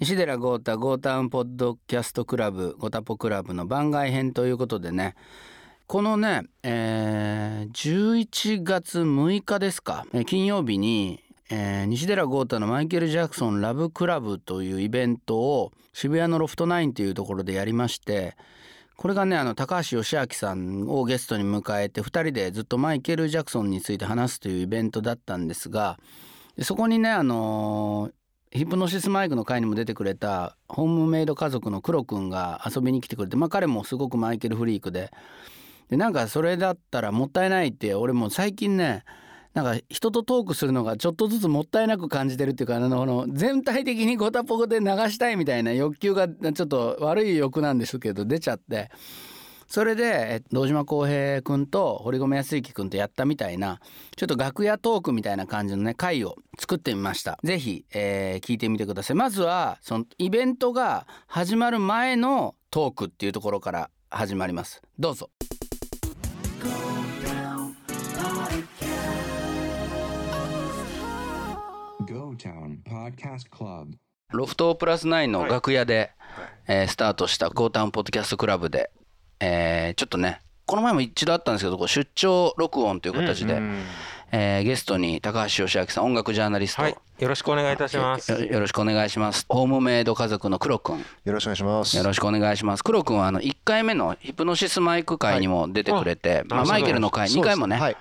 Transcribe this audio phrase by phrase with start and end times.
[0.00, 5.16] 西寺豪太ゴータウンポッドキャストクラブゴタポクラブの番外編ということでね。
[5.88, 18.36] このね、えー、11月6日ですか、金曜日に、えー西寺豪太のマイケル・ジャクソンラブクラブというイベントを渋谷のロフトナインというところでやりまして
[18.96, 25.98] これがねあの高橋義明さんをゲストに迎えて2人でずっとマイケル・ジャクソンについて話すというイベントだったんですが
[26.60, 28.17] そこにねあのー
[28.50, 35.10] ヒプノシスマイクの会にも出てくれたホームメイド家族のクロくんが遊びに来てくれてまあ彼もすごくマイケルフリークで。
[35.90, 39.04] でなんかそれだったらもったいないって俺も最近ね
[39.54, 48.90] なんか人とトークするのがちょっとずつもったいなく感じてるっていうかあの全体的にゴタポコで流したいみたいな欲求がちょっと悪い欲なんですけど出ちゃって。
[49.68, 53.80] それでえ堂島康平君と堀米康之君とやったみたいな
[54.16, 57.38] ちょっと楽屋トークみたいな感じのね回を作ってみました。
[57.44, 59.16] ぜひ、えー聞いてみてください。
[59.16, 64.80] まずはそのイベントが始まる前のトークっていうところから始まります。
[64.98, 65.28] どうぞ.
[74.30, 76.12] ロフトプラスナインの楽屋で、
[76.66, 78.90] えースタートしたゴータウンポッドキャストクラブで、
[79.40, 83.54] えーちょっとねこの前も一度あったんですけど出張録音という形で、
[84.32, 88.30] えーゲストに高橋義明さん音楽ジャーナリスト、はい、よろしくお願いいたします。
[88.30, 89.46] よよろしくお願いします。
[89.48, 90.98] ホームメイド家族の黒くん。
[90.98, 91.96] よろしくお願いします。
[91.96, 92.84] よろしくお願いします。
[92.84, 97.96] 黒くんはあの1回目のヒプノシスマイク会にも出てくれて、まあ、あマイケルの会2回もね、はい。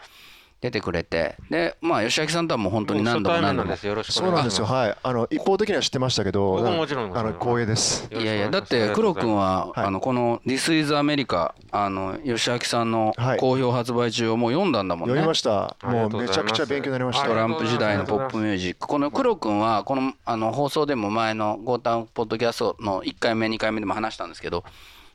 [0.59, 3.87] 出てくれてでまあ吉明さんとはもう本当に何度も何度も初対面なんです。
[3.87, 4.55] よろしくお願いします。
[4.57, 4.87] そうなんですよ。
[4.87, 4.97] はい。
[5.03, 8.09] あの一方的には知ってましたけど、僕ももちろんあの光栄です。
[8.11, 15.75] いやいやだって黒くんは、はいあのこの「This is America」あの吉明さんのはい好評発売中をもう読んだんだもんね、読みました。
[15.83, 17.27] もうめちゃくちゃ勉強になりました。
[17.27, 24.63] トランプ時代のポップミュージックこの黒くんはこのあの放送でも前の「ゴータンポッドキャスト」の1回目2回目でも話したんですけど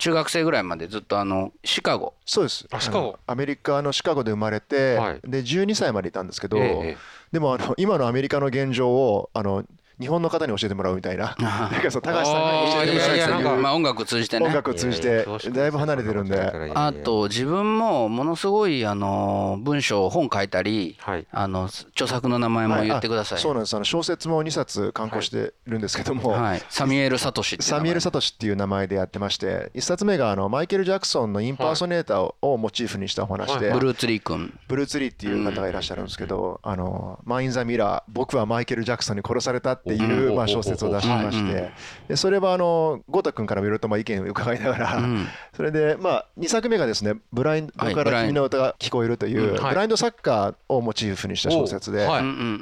[0.03, 2.15] 中学生ぐらいまでずっとあのシカゴ。
[2.27, 2.67] そうです。
[2.73, 3.13] あシカゴ。
[3.13, 5.21] のアメリカのシカゴで生まれて、はい。
[5.23, 6.97] で12歳までいたんですけど、ええ。
[7.31, 9.65] でもあの今のアメリカの現状をあの
[10.01, 11.35] 日本の方に教えてもらうみたいな。
[11.39, 14.47] なんかそう高橋さんに教えてもらういやいやなんかまあ音楽通じてね。
[14.47, 16.73] 音楽を通じてだいぶ離れてるんで。
[16.75, 21.27] あと自分もものすごいあの文章本書いたり、はい。
[21.31, 23.75] あの著作の名前も言ってください、はあそうなんです。
[23.75, 27.81] あの小説も2冊刊行してるんですけども、はい、サミュエル・サトシっていう名前。
[27.81, 33.79] サミュエル・サトシっていう名前でやってまして1冊目があのマイケル・ジャクソンのインパーソネーターををモチーフにしたお話で、はい。
[33.79, 34.59] ブルーツリー君。
[34.69, 41.71] ブルーツリーっていう方がいらっしゃるんですけど「あのマイン・ザ・ミラー僕はマイケル・ジャクソンに殺された」っていう、まあ、小説を出しまして。
[42.09, 45.27] でそれはあのゴータ君からもいろいろとまあ意見を伺いながら、ん。
[45.55, 49.71] それでまあ2作目がですね「ブラインドから君の歌が聞こえる」という、はい。
[49.71, 52.07] ブラインドサッカーをモチーフにした小説で、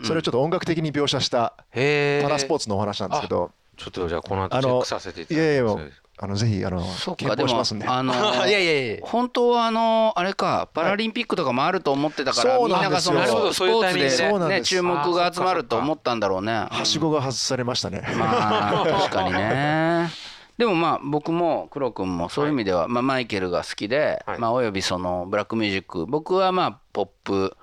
[0.05, 3.51] それをちょっと音楽的に描写したパラスポーツのお話なんですけど。
[3.77, 6.00] ちょっとじゃあこの後チェックさせていたいだきます。
[6.23, 6.83] あのぜひあの
[7.17, 7.87] 検討しますんで。
[7.89, 8.13] あの
[8.47, 16.67] いやいやいや本当はあのあれかパラリンピックとかもあると思ってたから、そうみんながそのスポーツでね注目が集まると思ったんだろうね。
[16.71, 18.03] はしごが外されましたね。
[18.19, 20.11] まあ確かにね。
[20.59, 27.57] でもまあ僕も黒くんもそういう意味では、まあ、マイケルが好きで、はいまあ、およびそのブラックミュージック僕はまあポップ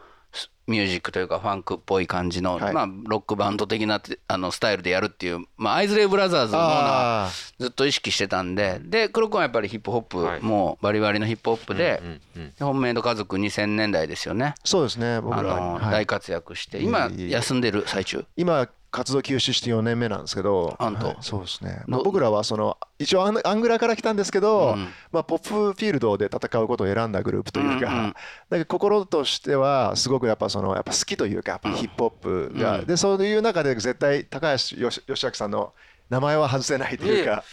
[0.68, 2.74] ミュージックというかファンクっぽい感じの、はい。
[2.74, 10.42] まあ、ロックバンド的なてあのスタイルでやるっていう、まあ、アイズレイブラザーズのものはあずっと意識してたんでで黒くんはやっぱりヒップホップ、はい。
[10.42, 12.08] もうバリバリのヒップホップで、うん
[12.42, 14.56] うんホームメイド家族2000年代ですよね。
[14.64, 15.22] そうですね。
[15.22, 15.86] 僕あら、はい。
[15.86, 18.26] の大活躍して今休んでる最中？
[18.36, 21.84] 今活動休止して4年目なんですけど、はいそうですね。
[21.86, 24.88] どまあ、僕らはその一応アングラから来たんですけど、うん。
[25.12, 28.16] まあポップフィールドで戦うことを選んだグループというか、うんうんだか
[28.50, 32.10] ら心としてはすごくやっぱそのやっぱ好きというかやっぱヒップホッ
[32.50, 32.86] プが、うん。
[32.88, 35.74] でそういう中で絶対高橋よし義明さんの
[36.10, 37.44] 名前は外せないというか。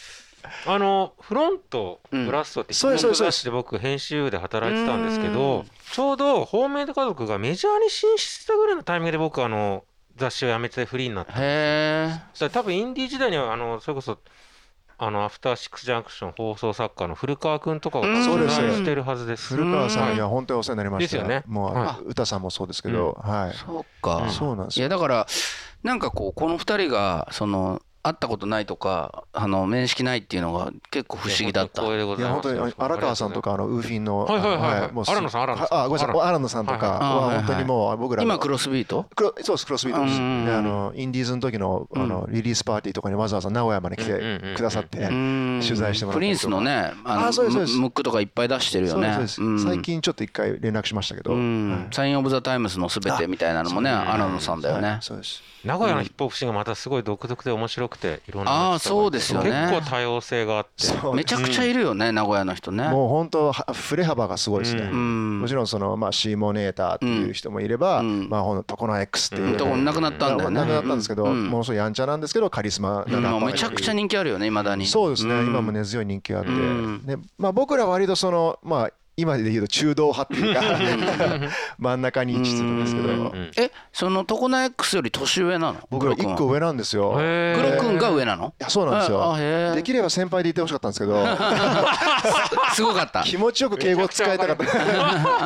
[0.67, 2.25] あのフロントうん。
[2.25, 5.35] ブラストってそうですそうで僕編集で働いてたんですけうん。
[5.35, 9.85] どちょうどホームメイド家族がメジャーに進出したぐらいのタイミングで僕あの
[10.17, 14.19] 雑誌を辞めてフリーになったへえそしたら多分インディー時代にはあのそれこそ
[14.97, 18.25] あのアフターシックスジャンクション放送作家の古川君とかがうん。
[18.25, 18.57] そうです。
[18.57, 19.55] 取材してるはずです。
[19.55, 21.05] 古川さんには本当にお世話になりました。
[21.05, 21.43] ですよね。
[21.47, 23.55] もう、は歌さんもそうですけど、はい。
[23.55, 24.83] そうか、そうなんですよ。
[24.83, 25.27] いやだから
[25.83, 31.83] なんかこうこの二人がその会ったことないとかあの面識ないっていうのが結構不思議だった。
[31.83, 34.81] いや本当に荒川さんとかあのウーフィンのはいはいはい。
[34.83, 34.93] はい。
[34.93, 35.79] もうす荒野さん荒野さん。
[35.81, 36.21] あごめんなさい。
[36.21, 39.07] 荒野さんとかは本当にもう僕らの今クロスビート？
[39.17, 40.19] クロそうですクロスビートです。
[40.19, 45.61] あのインディーズの時のあのリリースパーティーとかにわざわざ名古屋まで来てくださってうん。
[45.65, 46.27] 取材してもらったりとか。
[46.27, 49.17] プリンスのねあのムムックとかいっぱい出してるよね。
[49.27, 51.35] 最近ちょっと一回連絡しましたけど。
[51.91, 54.99] サインオブザタイムズのすべてみたいなのもねあ荒野さんだよね。
[55.01, 55.43] そうです。
[55.65, 59.51] 名古屋のヒップホップシーンがまたすごい独特で面白くていろんなあそうですよね。
[59.51, 61.15] 結構多様性があって。
[61.15, 62.89] めちゃくちゃいるよね、名古屋の人ね。
[62.89, 64.83] もう本当は振れ幅がすごいですね。
[64.83, 65.41] うん。
[65.41, 68.29] もちろんそのまあシーモネーターっていう人もいれば、うん。
[68.29, 69.57] まあほんとトコナ X っていう、うん。
[69.57, 70.61] トコナ亡くなったんだよね。
[70.61, 71.49] 亡くなったんですけど、うん。
[71.49, 73.47] ものすごいやんちゃなんですけどカリスマなラッパーがいるうん。
[73.47, 74.87] めちゃくちゃ人気あるよね、未だに。
[74.87, 75.47] そうですね、ん。
[75.47, 76.51] 今も根強い人気があって、
[77.39, 85.77] まあ、僕らは割とそのまあ今で言うと中道派っていうか 真ん中に位置するんですけど、うんえ、そのトコナ X より年上なの？
[85.91, 86.35] 僕ら黒くんは。
[86.37, 87.13] 1個上なんですよ。
[87.13, 88.55] 黒くんが上なの？
[88.61, 89.35] いやそうなんですよ。
[89.37, 89.75] ー。
[89.77, 91.25] できれば先輩でいてほしかったんですけど。
[92.75, 93.23] すごかった。
[93.23, 94.65] 気持ちよく敬語使いたかった。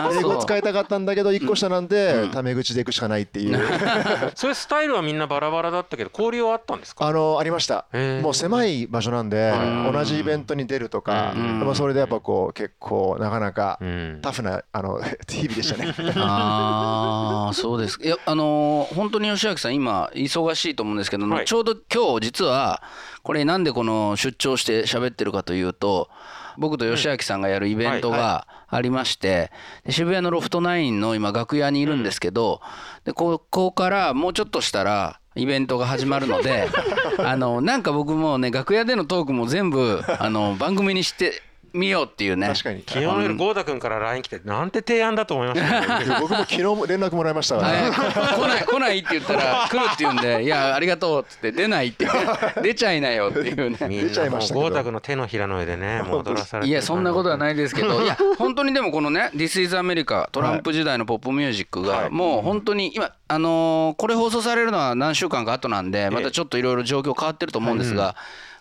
[0.07, 2.31] あ英語使いたかったんだけど1個下なんで、うん。
[2.31, 3.61] タメ口でいくしかないっていう。
[4.35, 7.07] それスタイルはみんなバラバラだったけど交流はあったんですか？
[7.07, 7.85] あのありました。
[8.23, 11.35] もう狭い場所なんでうん同じイベントに出るとか、
[11.75, 14.19] それでやっぱこう結構なかなかうん。
[14.23, 15.95] タフなあの 日々でしたね。
[16.17, 21.45] ああそうですいやあのー本当に吉明さん今忙しいと思うんですけど、はい。
[21.45, 22.83] ちょうど今日実は
[23.23, 26.09] これなんでこの出張して喋ってるかというと
[26.57, 29.51] 僕と吉明さんがやるイベントはいがありまして、
[29.85, 32.61] で渋谷のロフトナインの今楽屋にいるんですけど、
[33.05, 36.69] でここからもうちょっとしたらイベントが始まるので
[37.19, 42.47] あのなんか僕もね楽屋でのトークも全部あの番組にしてみようっていうね。
[42.49, 42.83] 確かに。
[42.87, 45.61] 昨日の夜豪太君から LINE 来てなんて提案だと思いまし
[46.07, 46.21] た？
[46.21, 52.07] 僕も昨日も連絡もらいましたから、はい、来ない来ないって言ったら来るって言うんで「いやありがとう」っつって出ないって。
[52.63, 53.77] 出ちゃいなよっていうね。
[53.89, 68.15] み出ちゃいました豪太君の手のひらの上でね もう踊らされていやそんなことはないいですけどいや本当にでもこのね「This is America」トランプ時代のポップミュージックがもう本当に今あのーこれ放送されるのは何週間か後なんでまたちょっといろいろ状況変わってると思うんですが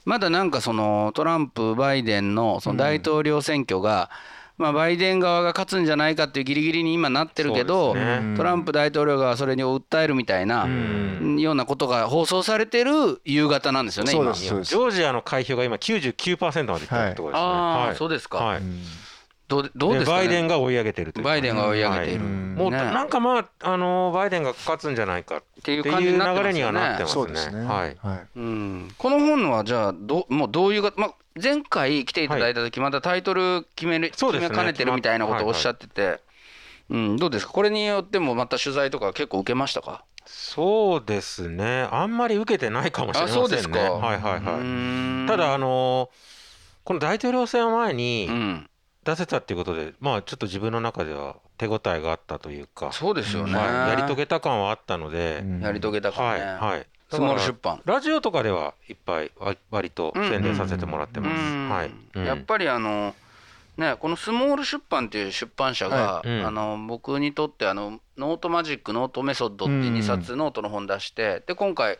[0.07, 4.09] まだなんかそのトランプバイデンのその大統領選挙が
[4.55, 8.35] まあバイデン側が勝つんじゃないかっていうギリギリに今なってるけどね。
[8.37, 10.65] トランプ大統領がそれに訴えるみたいな
[11.37, 14.31] ようなことが放送されてる夕方なんですよね今。
[14.31, 17.45] ジョージアの開票が今99%までいってるところですね。
[17.45, 17.95] ああはい。
[17.97, 18.37] そうですか。
[18.37, 18.61] はい
[19.47, 22.23] どうどうでかですバイデンねが追い上げてるというかバイデンが追い上げている。
[22.23, 22.33] はい。
[22.33, 22.55] うん。
[22.55, 22.77] もうね。
[22.77, 27.61] なんかまああのバイデンが勝つんじゃないかっていう感じになってますよね流れにはなってますそうですね。
[27.61, 27.97] ねはい。
[28.35, 28.91] うん。
[28.97, 34.49] この本はじゃあどもうどういうが、まあ、前回来ていただいた時まだタイトル決める、そうですね。
[34.49, 36.19] 決めかねてるみたいなことをおっしゃってて、
[36.89, 37.53] うん、どうですか？
[37.53, 40.03] これによってもまた取材とか結構受けましたか？
[40.25, 41.87] そうですね。
[41.89, 43.41] あんまり受けてないかもしれませんね。
[43.41, 43.79] あそうですか。
[43.79, 45.27] はいはいうはい。
[45.27, 46.09] ただあの
[46.83, 48.69] この大統領選を前にうん、
[49.07, 56.85] 出せたっていうことでまあちょっと自分の中では手応えがあったというかそうですよね、はいやり遂げた感はあったのでやり遂げたかはいはい。
[57.09, 57.81] スモール出版。
[57.85, 61.41] ラジオとかではいっぱいわ割と宣伝させてもらってます。
[61.41, 61.91] うんはい。
[62.15, 62.25] うん。
[62.25, 63.15] やっぱりあの
[63.77, 66.45] ねこのスモール出版っていう出版社が、はいうん。
[66.45, 71.97] あの僕にとってあのノートマジックノートメソッドっていう2冊ノートの本出してで今回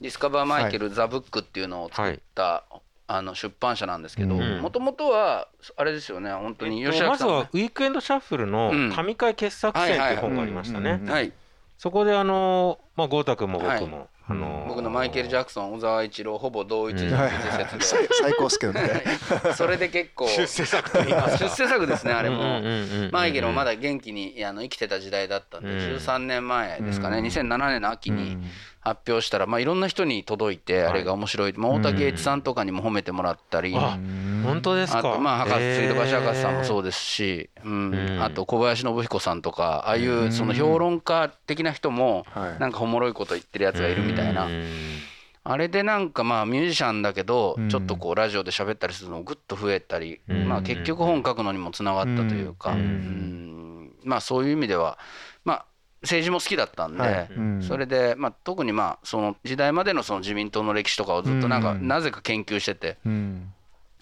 [0.00, 2.64] ディスカバーマイケル、ザブックっていうのを作った、
[3.06, 4.60] あの出版社なんですけどうん。
[4.60, 8.92] もともとはあれですよね本当に芳朗さんもねはウィークエンドシャッフルのうん。
[8.92, 10.90] 神回傑作選っていう本がありましたね。
[10.92, 11.32] はいはいうんはい。
[11.76, 13.86] そこであのまあ豪太君も僕はい。
[13.86, 17.30] もあの僕のマイケル・ジャクソン小沢一郎ほぼ同一人物うん。
[17.78, 19.04] 説最 最高っすけどね。
[19.42, 22.62] でそれで結構出世作と言いま出世作ですねあれも。
[23.12, 25.76] マイケルもまだ元気にあの生きてた時代だったんで、うん。
[25.96, 27.24] 13年前ですかね、うん。
[27.26, 28.50] 2007年の秋にうん
[28.84, 30.86] 発表したら、まあ、いろんな人に届いて、はい。
[30.88, 33.98] あれが面白い、まあ、大竹栄一さんとかにも褒めてもらったり、あ
[34.44, 34.98] 本当ですか？
[34.98, 37.94] あとまあ博士水道橋博士さんもうそうですし、うん。
[37.94, 38.22] うん。
[38.22, 42.60] あと小林信彦さんとかああいうその評論家的な人もはい。
[42.60, 44.48] なんかおもろいこと言ってるやつがいるみたいな、
[45.44, 47.70] あれでなんかまあミュージシャンだけどうん。
[47.70, 50.46] ちょっとこうラジオで喋ったりするのグッと増えたり、うん。
[50.46, 52.78] まあ結局本書くのにもつながったというか、うん。
[52.78, 53.92] うん。
[54.04, 54.98] まあそういう意味では
[55.44, 55.64] まあ
[56.04, 57.28] 政治も好きだったんで、はい。
[57.36, 57.62] うん。
[57.62, 63.52] それでまあ特にまあその時代までのその自民党の歴史とかをずっとなんかうんなぜか研究してて、うん。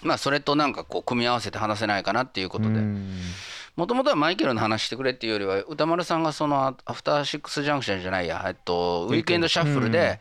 [0.03, 2.71] まあそれとなんかこう組み合わせて話せないかなっていうことで。
[2.71, 3.19] うん。
[3.75, 10.21] もともとはマイケルの話してくれっていうよりは歌丸さんがそのアフターシックスジャンクションじゃないや、えっと、ウィークエンドシャッフルで、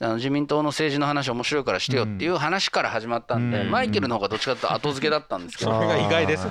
[0.00, 3.70] あの自民党の政治の話面白いからしてよっていう話から始まったんで、うん。
[3.70, 6.48] マイケルの方がどっちかというと後付けだったんですけど、それが意外です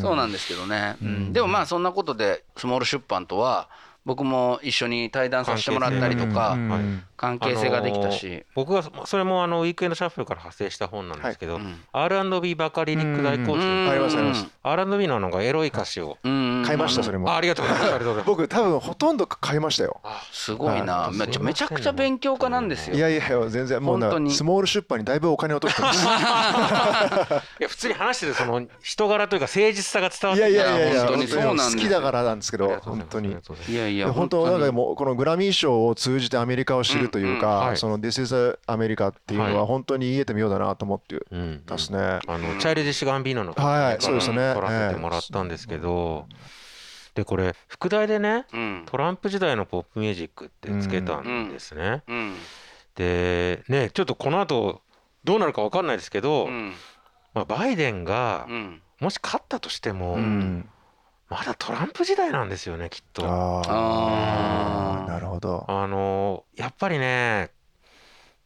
[0.00, 1.32] そうなんですけどね、うん。
[1.32, 3.68] でもまあそんなことでスモール出版とは
[4.06, 6.56] 僕も一緒に対談させてもらったりとか
[7.16, 11.62] 関係性ができたし、僕がそれもあのウィークエンドシャッフルから派生した本なんですけど、はい。
[11.64, 16.62] うん R&B バカリリック大行進ありますあります R&B のなんかエロい歌詞を、うん。
[16.64, 17.30] 買いましたそれも。
[17.30, 17.94] あありがとうございます。
[17.94, 18.26] ありがとうございます。
[18.26, 20.00] 僕多分ほとんど買いましたよ。
[20.30, 20.94] すごいな。
[20.94, 21.16] はい。
[21.16, 22.96] めちゃめちゃくちゃ勉強家なんですよ。
[22.96, 24.30] いやいやいや全然もうな本当に。
[24.30, 26.04] スモール出版にだいぶお金を落としてます。
[26.06, 26.08] い
[27.62, 31.82] や普通に話しててその人柄というか誠実さが伝わっていやいやいやいや本当にそうなんですよ。
[31.82, 33.32] 好きだからなんですけど本当に。
[33.32, 33.72] います。
[33.72, 37.76] いやや本当なんかもうこのグラミー賞を通じてアメリカを知るといううんうんか、はい。
[37.76, 39.66] その This is America っていうのははい。
[39.66, 41.98] 本当に言えてみようだなと思ってうんますね。
[42.26, 44.54] あのチャイルディッシュ・ガンビーノのはいはいそうですね。
[44.54, 46.26] 撮らせてもらったんですけど、
[47.14, 48.82] でこれ副題でねうん。
[48.86, 52.02] トランプ時代のポップミュージックってつけたんですね。
[52.08, 52.34] うん。
[52.94, 54.80] でねちょっとこの後
[55.24, 56.72] どうなるか分かんないですけど、うん。
[57.34, 58.82] まあ、バイデンがうん。
[58.98, 60.66] もし勝ったとしても、うん、
[61.28, 63.24] まだトランプ時代なんですよねきっと。
[63.26, 65.64] ああなるほど。
[65.68, 67.50] あのやっぱりね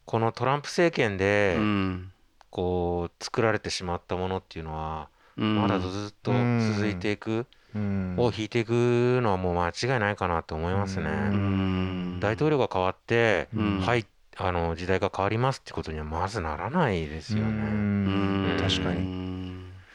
[0.07, 2.13] このトランプ政権でうん
[2.51, 6.33] こう作られてしまったものっていうのはうんまだずっと
[6.75, 11.05] 続いていく、うんを引いていくのはもう間違いないかなと思いますね。
[11.09, 14.07] うん大統領が変わって、うんはい
[14.37, 17.53] あの時代が変わりますってことにはまずならないですようね。
[17.53, 19.30] ん確かに。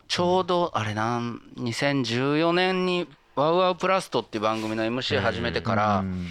[0.05, 6.27] にちょうどあれなん2014年に「ワウワウプラスト」っていう番組の MC 始めてから、うん。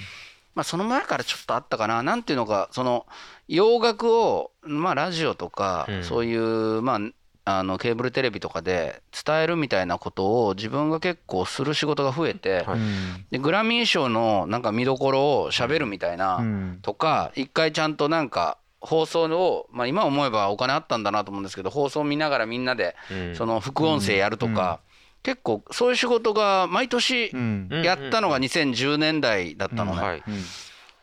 [0.55, 2.03] まあ、その前からちょっとあったかな。
[2.03, 3.07] なんていうのかその
[3.49, 6.05] 洋楽を、まあ、ラジオとか、うん。
[6.05, 7.01] そういう、まあ、
[7.47, 12.79] あのケーブルテレビとかで伝えるみたいなことを自分が結構する仕事が増えて、はい。
[13.33, 16.79] でグラミー賞のなんか見どころを喋るみたいな、うん。
[16.83, 23.35] とか一回ちゃんとなんか放送を、まあ、今思えばお金あったんだなと思うんですけど放送見ながらみんなでうん。
[23.35, 24.81] その副音声やるとか、
[25.23, 30.23] 結構そういう仕事が毎年うんやったのが2010年代だったのね、はい。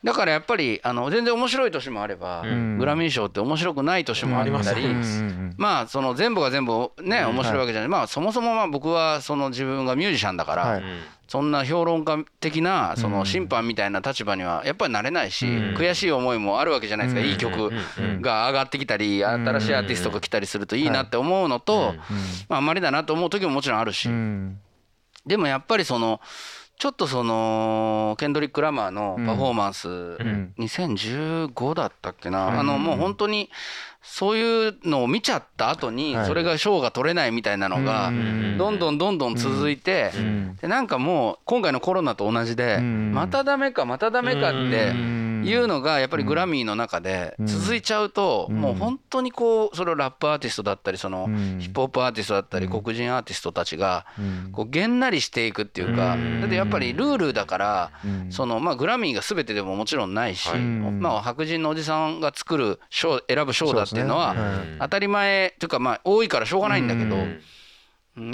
[0.04, 2.78] だからやっぱりあの全然面白い年もあれば、うん。
[2.78, 5.54] グラミー賞って面白くない年もあったり、まうん。
[5.58, 10.82] まあその全部が全部ね面白いわけじゃない、まあそもそもまあ僕はその自分がミュージシャンだから、はい
[11.32, 15.74] そんな評論家的なそうのん審判みたいな立場にはやっぱりなれないし、うん。
[15.74, 17.26] 悔しい思いもあるわけじゃないですか、うん。
[17.26, 18.20] いい曲うん。
[18.20, 21.96] が上がってきたり新しいアーティストが来たりするといいなって思うのと、うん。
[22.50, 24.58] まあ、あんまりだなと思う時ももちろんあるし、うん。
[25.24, 26.20] でもやっぱりその
[26.82, 30.52] ちょっとそのケンドリック・ラマーのパフォーマンス、ん。
[30.58, 33.50] 2015だったっけな、はいあのもう本当に
[34.02, 36.26] そういうのを見ちゃった後にはい。
[36.26, 38.58] それが賞が取れないみたいなのがうん。
[38.58, 40.56] どんどんどんどん続いてん。
[40.56, 43.12] でなんかもう今回のコロナと同じでうん。
[43.14, 48.56] またダメかまたダメかってんいうのがやっぱりグラミーの中で続いちゃうとうん。
[48.56, 51.58] もう本当にこうそれをラップアーティストだったりそのうん。
[51.60, 54.52] ヒップホップアーティストだったり黒人アーティストたちがうん。
[54.52, 56.40] こうげんなりしていくっていうかうん。
[56.40, 58.32] だってやっぱりルールだからうん。
[58.32, 60.60] そのまあグラミーが全てでももちろんないしはい。
[60.60, 64.34] まあ白人のおじさんが作る賞選ぶ賞だっていうのは
[64.78, 67.16] 当たり前というかまあ多いからしょうがないんだけど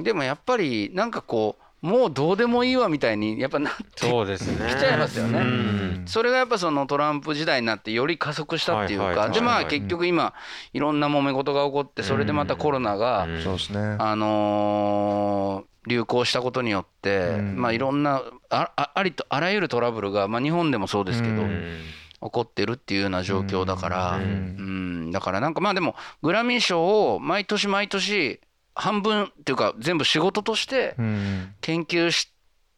[0.02, 4.68] でもやっぱりなんかこうもうどうでもいいわみたいにやっぱなってそうですね。
[4.68, 5.38] 来ちゃいますよね。
[5.38, 6.02] うん。
[6.06, 9.28] それがやっぱそのトランプ時代になってより加速したっていうはいはいはい。
[9.28, 10.34] かでまあはい結局今
[10.72, 13.42] いろんな揉め事が起こってそれでまたコロナがうん。
[13.42, 13.96] そうですね。
[13.98, 17.56] あのー流行したことによってうん。
[17.56, 21.78] まあいろんなああありとあらゆるトラブルがまあ日本でもそうですけどううん。
[22.20, 25.08] 起こってるっていうような状況だからううん。
[25.08, 25.10] ん。
[25.12, 28.40] だからなんかまあでもグラミー賞を毎年毎年
[28.78, 31.54] 半分っていうか全部仕事としてうん。
[31.60, 32.32] 研究し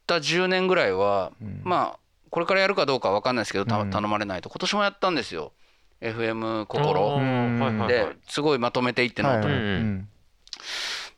[0.06, 1.60] た10年ぐらいはうん。
[1.62, 1.98] まあ
[2.30, 3.90] これからやるかどうかは分かんないですけどたうん。
[3.90, 4.48] 頼まれないと。
[4.48, 5.52] 今年もやったんですよ。
[6.00, 7.18] FM あ心。
[7.18, 7.58] ー。
[7.58, 7.88] はいはいはい。
[7.88, 9.62] ですごいまとめていってノートにはい。
[9.62, 10.08] うん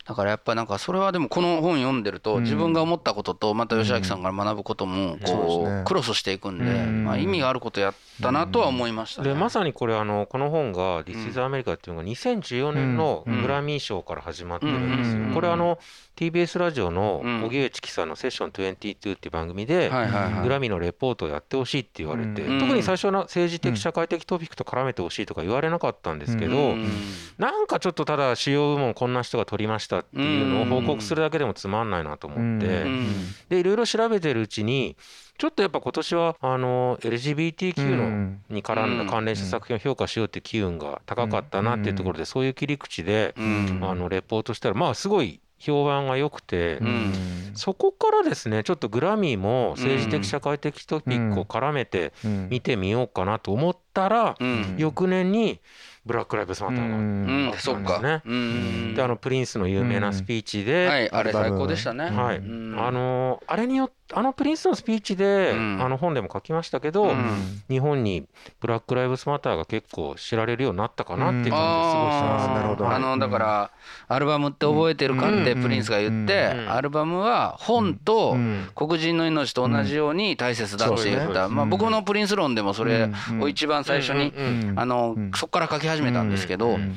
[0.05, 2.43] だからやっぱなんかそれはでもこの本読んでるとうん。
[2.43, 7.05] 自分が思ったこととまた芳朗さんから学ぶこともこうクロスしていくんでうん。
[7.05, 9.29] まあ意味があることやったなとは思いましたね。
[9.29, 13.41] でまさにこれあのこの本が「This is America」っていうのが2014年のうん。
[13.43, 15.23] グラミー賞から始まってるんですよ。
[15.23, 15.33] うん。
[15.33, 15.79] これあの
[16.17, 17.43] TBS ラジオのうん。
[17.45, 18.73] 荻上チキさんの「セッション22」
[19.15, 22.59] っていう番組でグラミーのレポートをやってほしいって言われてうん。
[22.59, 26.47] 特に最初は政治的社会的トピックと絡めてほしいとか言われなかったんですけど。
[26.47, 26.91] うん。
[27.37, 32.65] なんかちょっとただ主要部門こんな人が取りましたっていうのを報告するだけでもつまんないなと思って。
[32.65, 33.07] うん。
[33.49, 34.95] でいろいろ調べてるうちに
[35.37, 38.41] ちょっとやっぱ今年はあの LGBTQ のうん。
[38.49, 39.05] に絡んうん。
[39.05, 43.79] だ関連した作品を評価しようっていう機運が高かったなっていうところでそういう切り口でうん。
[43.83, 47.13] あのレポートしたらまあすごい評判が良くてうん。
[47.55, 52.47] そこからですねちょっとグラミーも政治的社会的トピックを絡めてうん。
[52.49, 54.75] 見てみようかなと思ったらうん。
[54.77, 55.59] 翌年に
[56.05, 58.01] ブラック・ライブズ・マターが。
[58.01, 58.21] ね。
[58.25, 58.93] うん。
[58.95, 62.09] であのプリンスの有名なスピーチで、はいあれ最高でしたね。
[62.09, 62.37] はい。
[62.37, 62.75] うん。
[62.77, 65.81] あのあれによあのプリンスのスピーチで、うん。
[65.81, 67.63] あの本でも書きましたけど、うん。
[67.69, 68.27] 日本に
[68.59, 72.89] ブラック・ライブズ・マターが結構知られるようになったかなっていう感じですごいしてますあーなるほど。
[72.89, 73.71] あのだから
[74.09, 76.71] アルバムって覚えてるかってプリンスが言ってうん。
[76.71, 78.67] アルバムは本とうん。
[78.75, 84.33] 黒人の命と同じように大切だって言った、まあ、僕のプリンス論でもそれを一番最初に
[84.75, 85.31] あのうん。
[85.33, 86.95] そこから書き始めたんですけどうん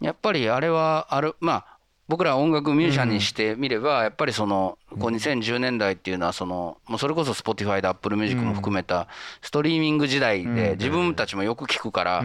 [0.00, 1.66] やっぱりあれはあるまあ
[2.08, 9.06] 僕ら音楽ミュージシャンにしてみればやっぱりそのこう2010年代っていうのはそのもうそれこそ Spotify で Apple Music も含めた
[9.40, 12.24] ストリーミング時代で自分たちもよく聞くから。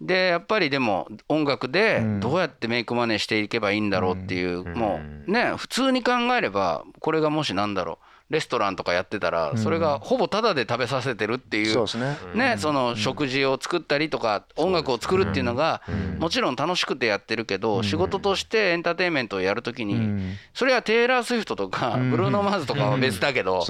[0.00, 12.16] でやっぱりでも音楽でどうやってメイクマネーしていけばいいんだろうっていうもうね普通に考えればこれがもしなんだろうレストランとかやってたらそれがほぼタダで食べさせてるっていうそうですね。
[12.34, 15.82] ねその食事を作ったりとか音楽を作るっていうのが
[16.18, 23.62] もちろん楽しくてやってるけど仕事としてエンターテインメントをやるときにそれはテイラー・スウィフトとかブルーノ・マーズとかは別だけど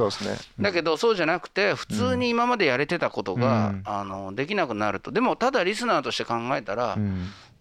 [0.61, 5.11] だけどそうじゃなくて普通に今までやれてたことがあのできなくなると。
[5.11, 6.97] でもただリスナーとして考えたら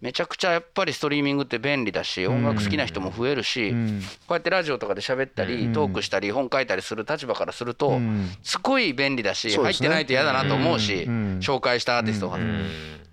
[0.04, 7.98] めちゃくちゃやっぱりストリーミングって便利だし音楽好きな人も増えるしこうやってラジオとかで喋ったりトークしたり本書いたりする立場からすると
[8.42, 11.04] すごい便利だし入ってないと嫌だなと思うし
[11.40, 12.38] 紹介したアーティストが。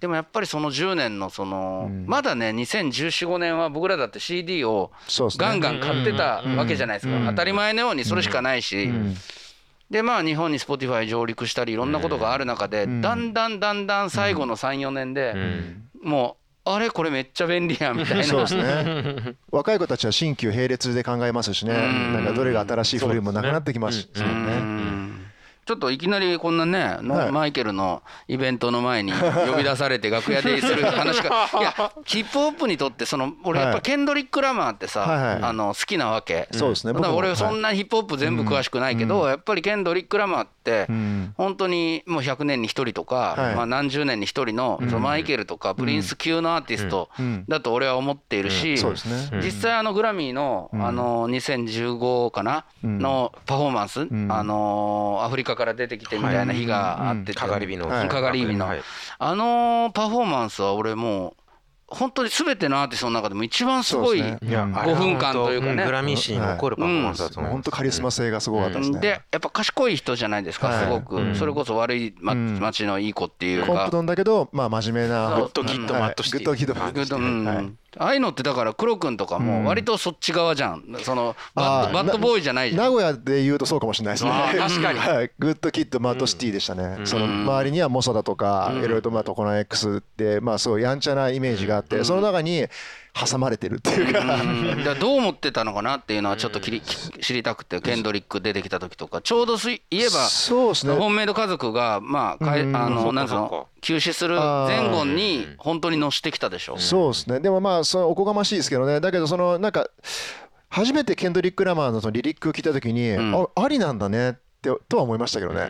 [0.01, 4.91] でもやっぱりその10年のそのまだね201415年は僕らだって CD を
[5.37, 7.13] ガンガン買ってたわけじゃないですか。
[7.29, 8.89] 当たり前のようにそれしかないし。
[9.89, 15.35] でまあ日本に Spotify 上陸したりいろんなことがある中でだんだんだんだん最後の34年で
[16.01, 18.23] もうあれこれめっちゃ便利やみたいな。
[18.25, 19.35] そうですね。
[19.51, 21.73] 若い子たちは新旧並列で考えますしね。
[21.73, 24.80] なんかどれが新しい古いもなくなってきますしね
[25.71, 29.13] ちょっといきなりこんなね、はい、マイケルのイベントの前に
[29.49, 31.29] 呼び出されて楽屋でする話が
[31.61, 36.49] いやヒップホップにとってその俺やっぱケンドリック・ラマーってさ、はい、あの好きなわけ。
[36.51, 36.99] そうですね。
[36.99, 40.87] 俺そんなヒップホップ全部詳しくないけど、やっぱりケンドリック・ラマーって
[41.37, 47.09] 本当にもう100年に1人とか、まあ、何十年に1人のそのマイケルとかプリンス級のアーティスト
[47.47, 48.75] だと俺は思っているし、
[49.41, 57.87] 実際あのグラミーのあの2015かなのパフォーマンス、あのアフリカから出てきてみたいな日があってかがり火の。
[57.87, 58.67] かがり火の。
[59.19, 61.41] あのパフォーマンスは俺もう
[61.91, 65.85] 本当に全てのアーティストの中でも一番すごい5分間というかね。
[65.85, 68.99] グラミー史に残るパフォーマンスだと思い本当カリスマ性がすごかったですね。
[69.01, 71.35] でやっぱ賢い人じゃないですかすごく。
[71.35, 73.67] それこそ悪い町のいい子っていうか。
[73.67, 80.97] コンプトンだけどまあ真面目なグッドキッドマットシティグッドキッドマッドシティああいうのってだから KURO くんとかも割とそっち側じゃん。
[81.03, 82.83] そのバッドボーイじゃないじゃん。
[82.85, 85.29] 名古屋で言うとそうかもしれないですね確かに。
[85.39, 86.99] グッドキッドマッドシティでしたね。
[87.05, 92.65] その周りにはモソだとかいろいろとまあトコナ X ってまあそうやんちゃなイメージがあってその中に
[93.13, 94.21] 挟まれてるっていうか。
[94.83, 99.21] だどう思ってたのかなっていうのはちょっときり知りたくてケンドリック出てきた時とか。
[99.21, 100.93] ちょうど言えばそうですね。
[100.93, 103.67] ホームメイド家族がまあかいあのなんつうの？
[103.81, 106.77] 休止する前後に本当にのしてきたでしょ。
[106.77, 107.39] そうですね。
[107.39, 108.99] でもまあそのおこがましいですけどね。
[108.99, 109.89] だけどそのなんか
[110.69, 115.67] 初めてケンドリック・ラマーのそのリリックを聞いた時に、あありなんだねってとは思いましたけどね。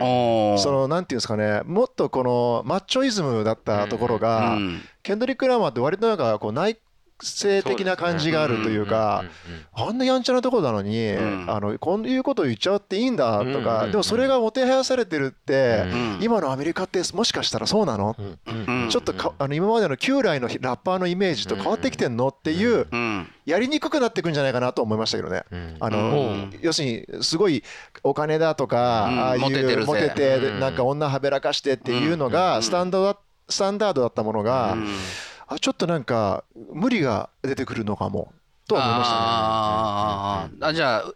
[0.58, 1.62] そのなんていうんですかね。
[1.64, 4.58] もっとこのマッチョイズムだったところが、
[5.02, 6.78] ケンドリック・ラマーって割となんかこう内
[7.22, 9.24] 性的な感じがあるというか
[9.72, 11.12] あんなやんちゃなところなのに、
[11.46, 15.84] あのこういうことを言っちゃっていいんだとか、でもそれがもてはやされてるって、
[16.20, 18.16] 今のアメリカってもしかしたらそうなの、
[18.90, 22.86] ちょっとかあの今までの旧来のラッパーのイメージと変わってきてんのっていう、
[23.46, 25.42] やりにくくなっていくんじゃないかなと思いましたけどね。
[25.80, 27.62] あの要するにすごい
[28.02, 29.40] お金だとか、ああいう
[29.86, 33.16] モテてなんか女はべらかしてっていうのがスタンド
[33.48, 34.76] スタンダードだったものが、
[35.54, 38.32] あちょっとなんか無理が出てくるのかも
[38.66, 39.20] とは思いましたね。
[40.60, 41.12] ああじゃあ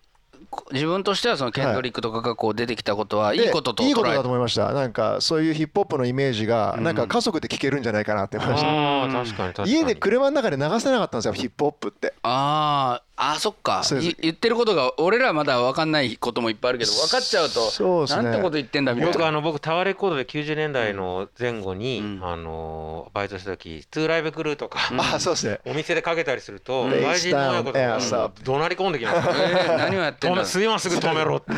[0.72, 4.72] 自分としてはそのケンドリックとかがこう出てきたことはいいことといいことだと思いました。
[4.72, 8.68] なんかそういうヒップホップのイメージがなんか家族で聴けるんじゃないかなって思いました、
[9.04, 9.72] あ確かに確かに。
[9.72, 12.14] 家で車の中で流せなかったんですよヒップホップって。
[12.22, 13.82] あああそっか。
[14.20, 19.12] 言ってることが俺らまだ分かんないこともいっぱいあるけど分かっちゃうとそうす、ね、なんてこと言ってんだみたいな。
[19.14, 25.60] 僕あの僕タワーレコードで90年代の前後に、うん、あのバイトした時「トゥーライブクルー」とか、うん、あそうですね。
[25.64, 30.44] お店でかけたりすると外人の親子とか怒鳴り込んできます、えー、何をやってんだ。
[30.46, 31.52] すいませんすぐ止めろって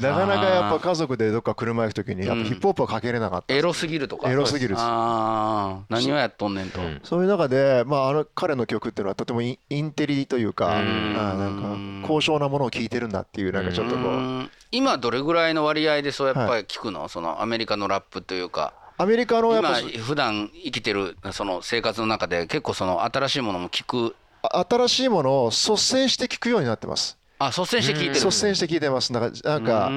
[0.00, 4.30] なかなかやっぱ家族でどっか車行く時にやっぱヒップホップはかけれなかった、エロすぎるとか。
[4.30, 14.50] エロすぎるああ何をやっとんねんと、そういう中でまああの彼の曲っていうのはとてもインテリというかあなんか高尚なものを聴いてるんだっていうなんかちょっとこう。
[14.70, 18.72] 今どれぐらいの割合でそうやっぱり聞くの、そのアメリカのラップというか。
[18.96, 24.16] アメリカのやっぱ今普段生きてるその生活の中で結構その新しいものも聞く。
[24.42, 29.12] 新しいものを率先して聞くようになってますあ率先して聞いてる率先して聞いてます。
[29.12, 29.90] なんかなんか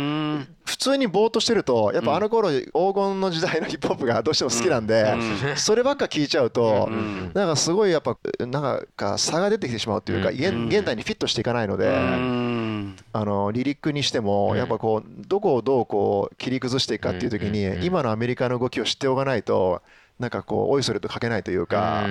[0.66, 5.16] 普通にぼーっとしてるとやっぱあの頃黄金の時代のヒップホップがどうしても好きなんで
[5.56, 6.90] そればっか聞いちゃうと
[7.34, 11.88] なんかすごいやっぱなんか差が出てきてしまうというか現代にフィットしていかないので
[13.14, 19.82] あのリリックにしてもやっぱこうどこをどうこう切り崩していくかっていう時に今のアメリカの動きを知っておかないと
[20.20, 22.04] なんかこうおいそれと書けないというか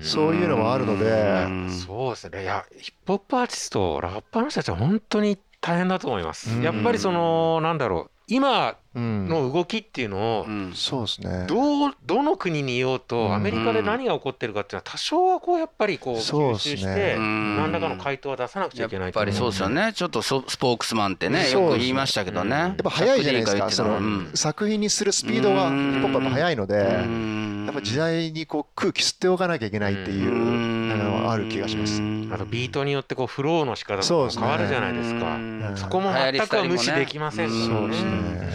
[0.00, 1.46] そういうのもあるので。
[1.70, 2.42] そうですね。
[2.42, 6.60] いやヒップホップアーティストラッパーの人たちは本当に大変だと思います。
[6.60, 11.46] やっぱりそのなんだろう今の動きっていうのを、そうですね。
[11.46, 19.92] どうどの国にいようとアメリカで何が起こってるかっていうのは多少はこうやっぱりこう吸収して何らかの回答は出さなくちゃいけないやっぱりそうですよね。
[19.94, 22.50] ちょっとスポークスマンってねよく言いましたけどね。
[22.56, 23.70] やっぱ早いじゃないですか。
[23.70, 24.00] その
[24.34, 32.00] 作品にするスピードがヒップホップは早いのでやっぱ時代にこう空気吸っておかなきゃいけないっていうのがある気がします。
[32.32, 35.38] あとビートによってこうフローの仕方とか変わるじゃないですか。
[35.76, 38.52] そこも全くは無視できませんからね。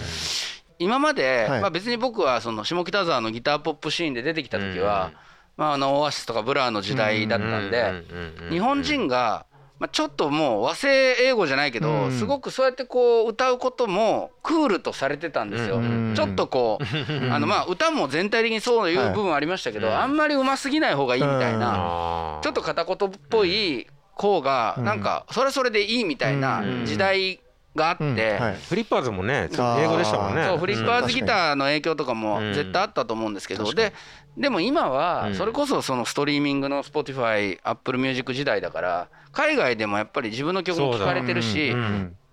[0.80, 5.12] 今まで、はい、まあ、別に僕はその下北沢のギターポップシーンで出てきた時は、
[5.56, 8.04] まあ、あのオアシスとかブラーの時代だったんで
[8.50, 9.46] 日本人が、
[9.82, 15.82] まあ、ちょっともう和製英語じゃないけど、すごくそうやってこう歌うこともクールとされてたんですよ。
[16.14, 27.40] ちょっとこうあのまあ歌も全体的にそういう部分ありましたけど、あんまりうますぎない方がいいみたいな、ちょっと片言っぽい方がなんかそれそれでいいみたいな時代
[27.76, 28.16] があって、うん。
[28.16, 30.46] はい、フリッパーズもね英語でしたもんね。
[30.46, 33.94] そうフリッパーズギターの影響とかも絶対あったと思うんですけど、で
[34.38, 41.74] でも今はそれこそそのストリーミングの Spotify、Apple Music 時代だから海外でもやっぱり自分の曲も聴かれてるし、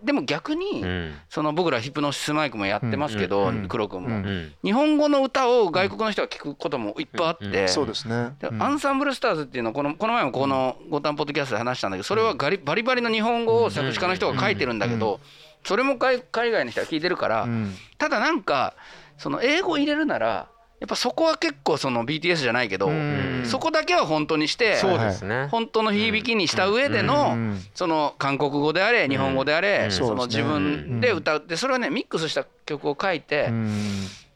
[0.03, 0.85] でも逆に
[1.29, 4.03] その僕らヒプノシスマイクもやってますけど黒くん。
[4.05, 4.23] も。
[4.63, 8.33] 日本語の歌を外国の人が聞くこともいっぱいあってそうですね。
[8.61, 15.19] アンサンブルスターズっていうのこのこの前もこの「ゴタンポッドキャスト」で話したんだけどそれはガリバリバリの日本語を作詞家の人が書いてるんだけど
[15.65, 17.49] それも海外の人は聞いてるから
[17.99, 18.75] ただなんか
[19.17, 20.49] その英語入れるなら
[20.81, 22.87] やっぱそこは結構その BTS じゃないけど
[23.45, 24.77] そこだけは本当にして
[25.49, 27.33] 本当の響きにした上での
[27.75, 33.49] その韓国語であれ日本語であれその自分で歌うってそれはねミックスした曲を書いて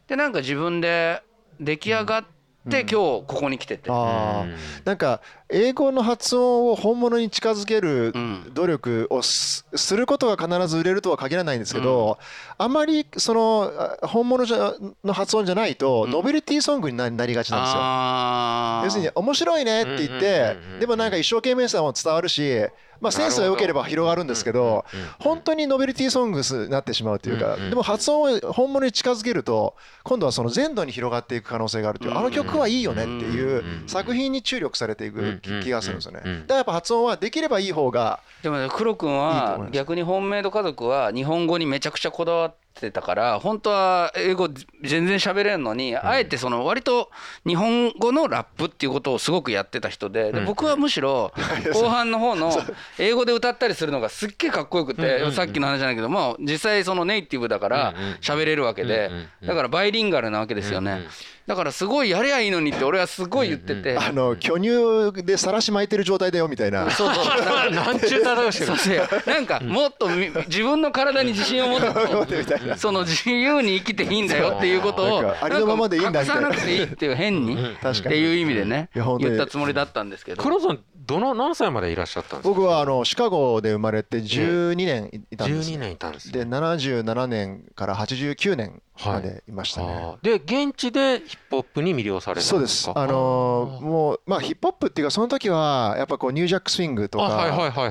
[0.09, 1.23] でなんか自分で
[1.61, 2.25] 出来上がっ
[2.71, 3.91] て今日ここに来てて。
[3.91, 8.15] なんか英語の発音を本物に近づける
[8.55, 12.19] 努力をすることが必ず売れるとは限らないんですけど、
[12.57, 13.71] あまりその
[14.03, 19.03] 本物じゃの発音じゃないとノベルティソングになりがちなんですよ。
[19.03, 22.67] 要するに面白いねって言ってでもなんか一生懸命さも伝わるし
[23.03, 24.85] まあ、センスが良ければ広がるんですけど
[25.19, 36.21] 本当にノベルティソングスになってしまうというかでも発音を本物に近づけると今度はその全土に広がっていく可能性があるというあの曲はいいよねっていう作品に注力されていく気がするんですよね。
[36.23, 44.49] だからやっぱ発音はできればいい方がでもね黒くんは逆に本命の家族は日本語にめちゃくちゃこだわってたから本当は英語
[44.83, 47.11] 全然喋れんのにあえてその割と
[47.47, 51.33] 日本語のラップっていうことをすごくやってた人でで僕はむしろ
[51.73, 52.51] 後半の方の
[52.99, 59.11] 英語で歌ったりするのがすっげえかっこよくてさっきの話じゃないけども実際そのネイティブだから喋れるわけで
[59.47, 61.07] だからバイリンガルなわけですよね。
[61.47, 66.91] だからすごいやりゃいいのにって俺はすごい言ってて、あの巨乳でさらし巻いてる状態だよみたいな。
[66.91, 67.71] そうそう。
[67.73, 72.45] なんちゅう例えしてるそうなんかもっと自分の体に自信を持って
[72.79, 80.43] その自由に生きていいんだよっていうことをありのままでいいんだ隠さなくていいっていう変にっていう意味でね言ったつもりだったんですけど。
[80.43, 82.49] 黒さんどの何歳までいらっしゃったんですか？
[82.49, 92.91] 僕はあのシカゴで生まれて12年いたんです、12年いたんです、で77年から89年までいましたね、はい、で現地でヒップホップに魅了されたそうです。
[92.95, 97.47] あのー、もうまあヒップホップっていうかその時はやっぱこうニュージャックスイングとか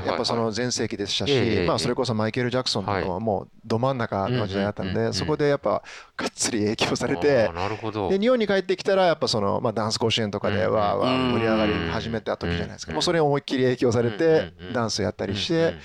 [0.05, 5.83] やっぱその全盛期でしたし、まあそれこそマイケル・ジャクソンとかはもうど真ん中の時代だったんでそこでやっぱ
[6.17, 8.09] がっつり影響されてなるほど。
[8.09, 12.93] で日本に帰ってきたらやっぱそのまあダンス甲子園とかでわーわー盛り上がり始めた時じゃないですか。
[12.93, 15.75] もうそれを思いっきり影響されてダンスやったりして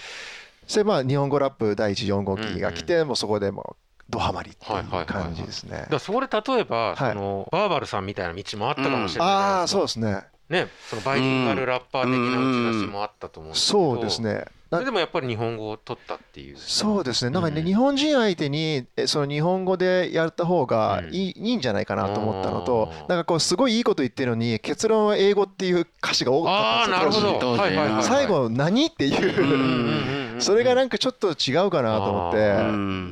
[0.66, 3.76] それまあ日本語ラップ第一4号機が来てもうそこでも
[4.08, 5.86] ドハマりっていう感じですね。
[5.90, 10.24] だそこで例えば、そのバーバルさんみたいな道もあったかもしれない、うん、ああそうですね。
[10.48, 14.44] ね、そのバイリンガルラッパー的な打ち出しもあったと思うんですけど、そうですね。
[14.70, 16.56] それでもやっぱり日本語を取ったっていう。
[16.56, 17.30] そうですね。
[17.30, 28.02] なんかね、日本人相手にその日本語でやった方がいい,、いいんじゃないかなと思ったのとなんかこうすごいいいこと言ってるのに結論は英語っていう歌詞が多かったんですよ。
[28.02, 32.38] 最後何っていうそれがなんかちょっと違うかなと思って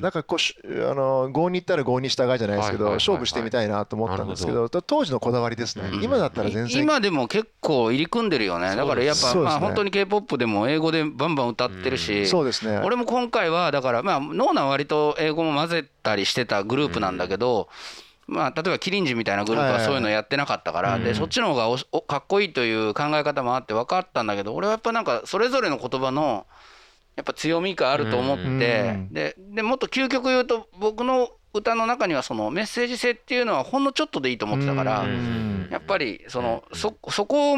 [0.01, 5.85] なんかこうあの郷に行ったら郷に従いじゃないですけど勝負してみたいなと思ったんですけど当時のこだわりですね。
[6.03, 6.83] 今だったら全然。
[6.83, 8.77] 今でも結構入り組んでるよね。
[8.77, 12.79] だからやっぱまあ本当に k p o p でも英語でバンバン歌ってるし、そうですね。
[12.85, 17.69] 俺も今回はだからまあノーナは割と英語も混ぜたりしてたグループなんだけど、
[18.27, 26.47] まあ、例えばキリンジみたいなグループはそういうのやってなかったから、でそっちの方がおかっこいいという考え方もあって分かったんだけど俺はやっぱなんかそれぞれの言葉の
[27.17, 35.07] やっぱ強みがあると思って、ででもっと究極言うと僕の歌の中にはそのメッセージ性っていうのはほんのちょっとでいいと思ってたから
[35.71, 37.57] やっぱりそのそそこ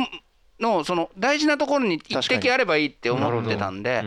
[0.61, 4.05] のその大事なところに一滴あればいいって思ってたんで。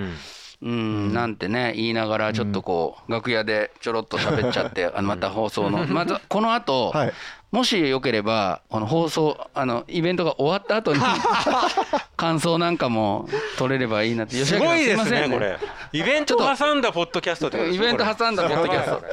[0.62, 5.86] うんなんてね言いながらちょっとこう楽屋でちょろっと喋っちゃってあのまた放送の。
[5.88, 6.94] まずこの後
[7.52, 11.02] もしよければこの放送あのイベントが終わった後に
[12.18, 14.36] 感想なんかも取れればいいなって。
[14.44, 15.58] すごいですねこれ。
[15.94, 19.04] イベント挟んだポッドキャストイベント挟んだポッドキャスト。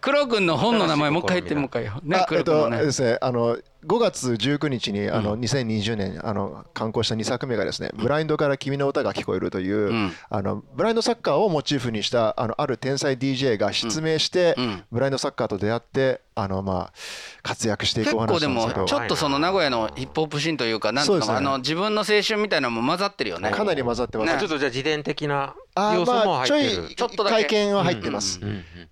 [0.00, 14.56] 黒君の本の名前もう一回言ってもう一回ね黒君のね、えっとですねあの5月19日にあの2020年あの刊行した2作目がですね「ブラインドから君の歌が聞こえる」というあのブラインドサッカーをモチーフにしたあのある天才 DJ が失明して
[14.90, 16.92] ブラインドサッカーと出会ってあのまあ
[17.42, 23.50] 活躍していくお話結構でもちょっとその名古屋のヒップホップシーンというかなんとかあの自分の青春みたいなのも混ざってるよね。
[23.50, 24.38] かなり混ざってます。
[24.38, 26.94] ちょっとじゃあ自伝的な要素も入ってる。
[26.94, 28.40] ちょっと会見は入ってます。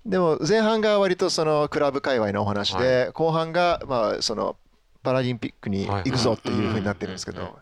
[0.07, 4.57] でも前半が割とそのクラブ界隈のお話で後半がまあその
[5.03, 7.59] パラリンピックに行くぞっていうふうになってるんですけど、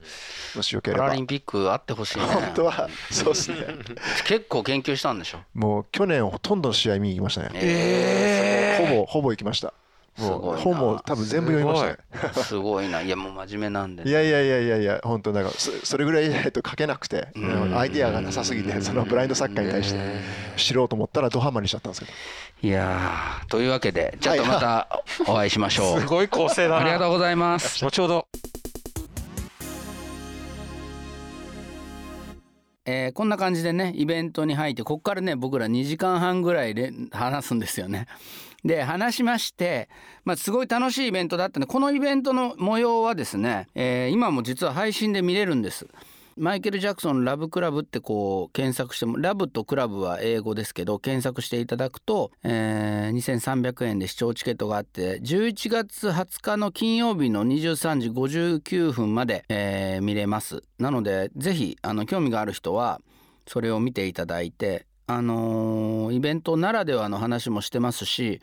[0.54, 1.04] もしよければ。
[1.04, 2.24] パラリンピックあってほしいね。
[2.26, 3.56] 本当は、そうですね。
[4.26, 5.38] 結構研究したんでしょ？
[5.54, 7.50] もう去年ほとんどの試合見に行きましたね。
[7.54, 9.72] えー、ほぼ、ほぼ行きました。
[10.20, 12.44] もう本も多分全部読みましたね。
[12.44, 13.02] すごいな。
[13.02, 15.50] いやもう真面目なんで、いやいやいやいやいや本当なんか
[15.84, 17.28] それぐらいないと書けなくて、
[17.74, 19.98] アイディアがなさすぎてそのブラインドサッカーに対して
[20.56, 22.12] 知ろうと思ったらドハマりしちゃったんですけど。
[22.62, 26.00] いやというわけでちょっとまたお会いしましょう。
[26.02, 27.84] すごい構成だありがとうございます。
[27.84, 28.26] 後ほど。
[32.84, 38.06] えー、こんな感じでねイベントに入ってここからね僕ら2時間半ぐらいで話すんですよね。
[38.64, 39.88] で話しまして、
[40.24, 45.88] まあ、すごい楽しいイベントだったんでこのイベントの模様はですね、えー、今も実は配信で見れるんです。
[46.36, 60.62] マイケル・ジャクソンラブクラブってこう検索してもラブとクラブは英語ですけど検索していただくと、えー、2300円で視聴チケットがあって11月20日の金曜日の23時59分まで、えー、見れます。
[60.78, 63.00] なのでぜひあの興味がある人は
[63.46, 68.40] それを見ていただいてあのー、イベントならではの話もしてますし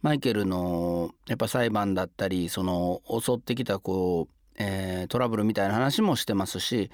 [0.00, 6.90] マイケルのやっぱ裁判だったりその襲ってきたこう、えー、トラブルみたいな話もしてますし、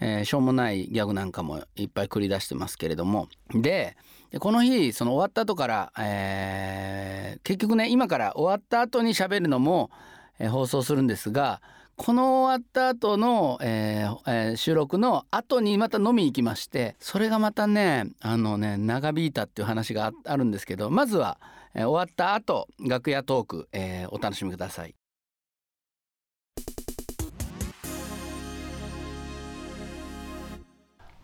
[0.00, 3.96] えー、しょうもないギャグなんかもいっぱい繰り出してますけれどもで
[4.38, 9.90] この日その終わった後から、えー、結局ね今から終わった後に喋るのも、
[10.38, 11.62] えー、放送するんですが
[11.96, 21.38] この終わった後の、えーえー、収録の後にまた飲み行きましてそれがまたねあのね長引いたっていう話があるんですけどまずは、
[21.72, 24.94] えー、終わった後楽屋トーク、えー、お楽しみください。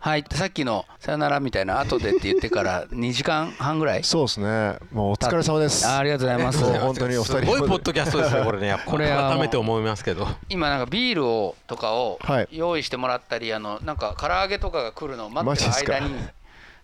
[0.03, 0.25] はい。
[0.31, 4.03] さっきの「さよなら」みたいな後でって言ってから 2時間半ぐらい？
[4.03, 4.77] そうですね。
[4.91, 5.87] もうお疲れ様です。
[5.87, 6.79] あありがとうございます。
[6.79, 7.39] 本当にお二人。
[7.39, 8.75] すごいポッドキャストですねこれね。
[8.85, 10.27] これ改めて思いますけど。
[10.49, 12.19] 今なんかビールをとかを
[12.51, 16.15] 用意してもらったり、あのなんか唐揚げとかが来るのを待ってる間に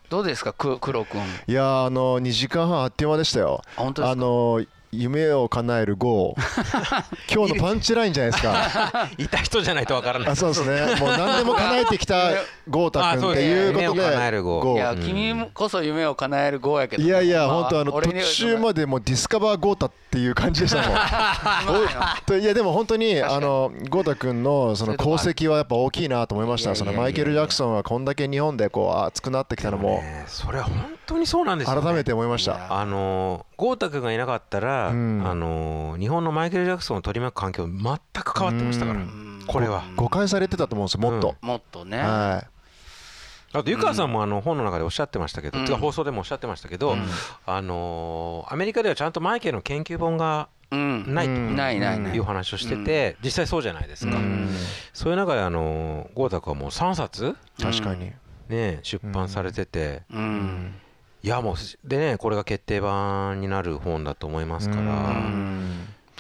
[0.10, 3.62] どうですか黒君いやあの2時間半あっという間でしたよ。
[3.76, 4.12] 本当ですか？
[4.12, 6.36] あの夢を叶える GO
[7.32, 9.10] 今日のパンチラインじゃないですか。
[9.18, 10.30] いた人じゃないとわからない。
[10.30, 10.96] あそうですね。
[11.00, 12.32] もう何でも叶えてきた
[12.70, 14.76] 豪太君っていうことで。
[14.76, 17.04] いや君こそ夢を叶える GO やけど。
[17.04, 20.94] いやいや本当あの途中までもディスカバー豪太っていう感じでしたも
[22.38, 22.40] ん。
[22.40, 26.76] いやでも本当にあの豪太君のその功績はやっぱ大きいなと思いました。
[26.76, 30.02] そのマイケル・ジャクソンはこんだけ日本でこう熱くなってきたのも。
[30.28, 32.80] それは本当にそうなんですよ改めて思いました。
[32.80, 39.02] あの豪太君がいなかったら、うん、あの日本のマイケル・ジャクソンを取り巻く環境全く変わってましたから、
[39.48, 39.84] これは。
[39.96, 42.48] 誤解されてたと思うんですよもっと、もっとね、はい。
[43.54, 47.04] あと湯川さんもあの本の中でおっしゃってましたけど、うん、放送でもおっしゃってましたけど、うん、
[47.46, 54.18] あのアメリカではちゃんとマイケルの研究本がないという話をしてて、実際そうじゃないですか、
[54.94, 58.12] そういう中であの豪太君はもう3冊確かに、
[58.50, 60.04] ね、出版されてて、
[61.28, 65.14] いやもうでねこれが決定版になる本だと思いますから。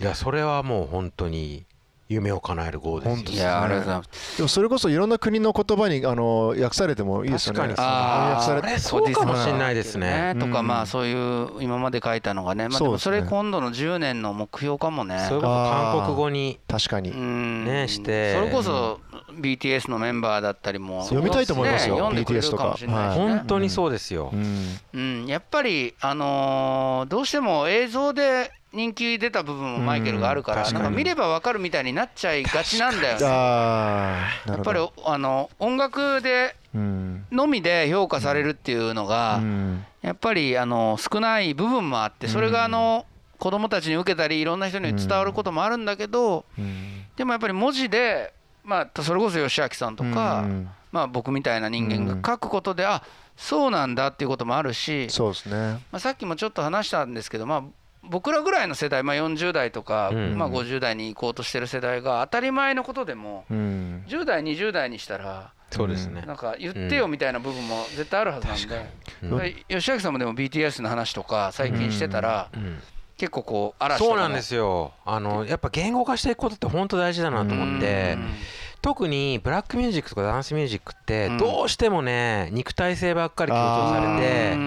[0.01, 1.63] いやそれはもう本当に
[2.09, 4.37] 夢を叶える号ですいやありがとうございます。
[4.37, 7.59] でもそれこそいろんな国の言葉にあの訳されてもいいですよね。
[7.59, 8.79] 確かに訳されて。
[8.79, 10.35] そうかもしれないですね。
[10.37, 12.67] とかまあそういう今まで書いたのがね。
[12.67, 15.25] まあでもそれ今度の10年の目標かもね。
[15.29, 17.15] それこそ韓国語に確かに。
[17.65, 18.35] ねして。
[18.35, 22.77] それこそ BTS のメンバーだったりも読みたいと思いますよ BTS とか。
[23.13, 24.31] 本当にそうですよ。
[24.93, 25.25] うん。
[25.27, 33.25] やっぱりあのどうしても映像で人気出た部分もマイケルがあるから、なんか見れば分かるみたいになっちゃいがちなんだよね。
[33.25, 39.41] やっぱりあの音楽でのみで評価されるっていうのが、
[40.01, 43.05] やっぱりあの少ない部分もあってそれがあの
[43.39, 46.45] 子供たちに受けたりいろんな人に伝わることもあるんだけど
[47.15, 48.33] でもやっぱり文字で
[48.67, 50.45] まあそれこそ吉明さんとか
[50.91, 53.01] まあ僕みたいな人間が書くことであ
[53.35, 55.79] そうなんだっていうこともあるしそうですね。
[55.91, 57.63] まあさっきもちょっと話したんですけどまあ
[58.03, 66.21] 僕らぐらいの世代、まあ、40代とか、まあ、50代に行こうとしてる世代が当たり前のことでも、10代20代にしたらそうですね。
[66.25, 72.49] なんか言ってよみたいな部分も絶対あるはずなんで、吉明さんもでも BTS の話とか最近してたら、
[73.17, 74.93] 結構こう嵐そうなんですよ。
[75.05, 78.17] あのやっぱ言語化していくことって本当大事だなと思って。
[78.79, 84.57] 特にブラックミュージックとかダンスミュージックってどうしてもね肉体性ばっかり強調されて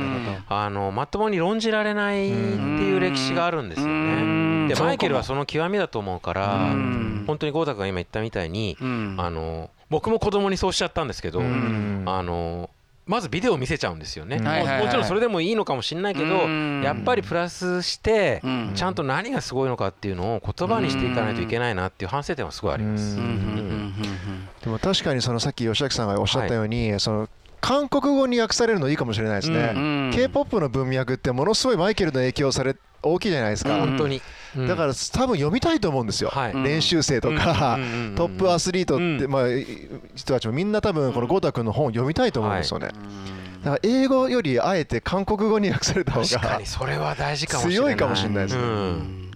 [0.48, 4.74] あのまともに論じられないっていう歴史があるんですよね。
[4.74, 6.58] でマイケルはその極みだと思うから
[7.26, 8.76] 本当に豪太君が今言ったみたいに
[9.16, 12.68] あの僕も子供にそうしちゃったんですけどあの
[13.10, 16.48] まずビデオを見せちゃうんですよね、もちろんそれでもいいのかもしれないけど
[16.82, 18.40] やっぱりプラスして
[18.76, 23.16] ちゃんと何がすごいのかっていうのを言葉にしていかないといけないなっていう反省点はすごいあります。
[23.16, 27.28] でも確かにそのさっき吉明さんがおっしゃったように、はい、その
[27.60, 30.10] 韓国語に訳されるのいいかもしれないですね。
[30.14, 33.76] k p o p の文脈ってものすごいマイケルの影響され大きいじゃないですか。
[33.76, 34.22] 本当に。
[34.56, 36.32] だから多分読みたいと思うんですよ。
[36.54, 37.78] 練習生とか
[38.16, 39.44] トップアスリートってまあ
[40.14, 42.88] 人たちもみんな多分このゴータ君の本を読みたいと思うんですよね。
[42.88, 48.62] だから英語よりあえて韓国語に訳された方がそれは大事かも強いかもしれないですね。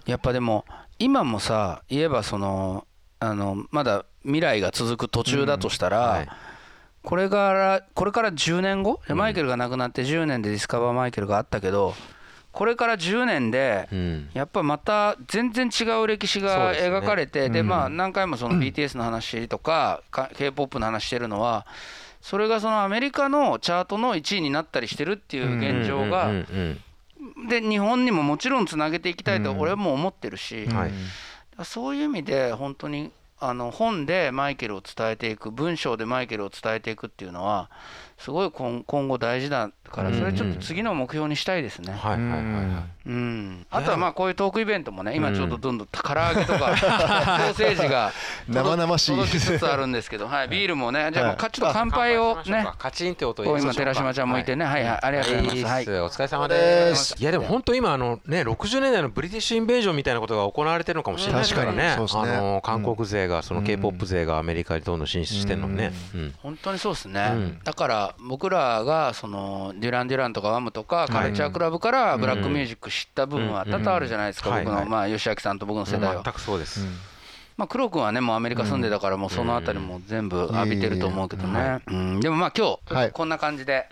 [0.05, 0.65] やっぱでも
[0.99, 2.85] 今もさ言えばその
[3.19, 6.25] あのまだ未来が続く途中だとしたら。
[7.03, 11.93] これからこれから10年後、マイケルが亡くなって10年でディスカバーマイケルがあったけど
[12.55, 13.89] これから10年で、
[14.33, 20.01] やっぱまた全然違う歴史が描かれて、でまあ何回もその BTS の話とか
[20.37, 21.65] k p o p の話してるのは、
[22.21, 26.31] それがそのアメリカのチャートの1位になったりしてるっていう現状が、
[27.49, 30.65] で日本にももちろんつなげていきたいと俺はもう思ってるし、
[31.65, 37.69] そういう意味で本当にあの本でマイケルを伝えていく文章でマイケルを伝えていくっていうのは
[38.17, 41.91] すごい今今後大事だからそれちょっと次の目標にしたいですね。
[41.91, 43.67] はいはいはいうん。
[43.69, 48.13] あとはまあこういうトークイベントもね今ちょっとどんどん唐揚げとか ソーセージが
[48.47, 49.11] 生々しい。
[49.11, 52.67] 届きつつあるんですけど、はい、ビールもねじゃあちょっと乾杯をね。
[52.77, 54.65] カチンって音今寺島ちゃんもいてね。
[54.65, 54.99] はいはい。
[55.01, 55.71] ありがとうございます。
[55.71, 57.15] はい、お疲れ様です。
[57.17, 61.95] いやでも本当今あのね60年代のブリティッシュインベージョンみたいなことが行われてるのかもしれないですからね。
[61.97, 65.93] あの韓国勢がその K-POP 勢がアメリカにどんどん進出してるのね。
[66.41, 67.59] 本当にそうですね。
[67.63, 76.21] だから僕らがそのデュラン・デュランとかワムとかカルチャークラブからブラックミュージック知った部分は多々あるじゃないですか、僕のまあ吉明さんと僕の世代は。
[76.23, 76.85] 全くそうです。
[77.57, 83.87] まあ、黒君はねもうアメリカ住んでたからもうその辺りも全部浴びてると思うけどね、うん、でもまあ今日こんな感じで、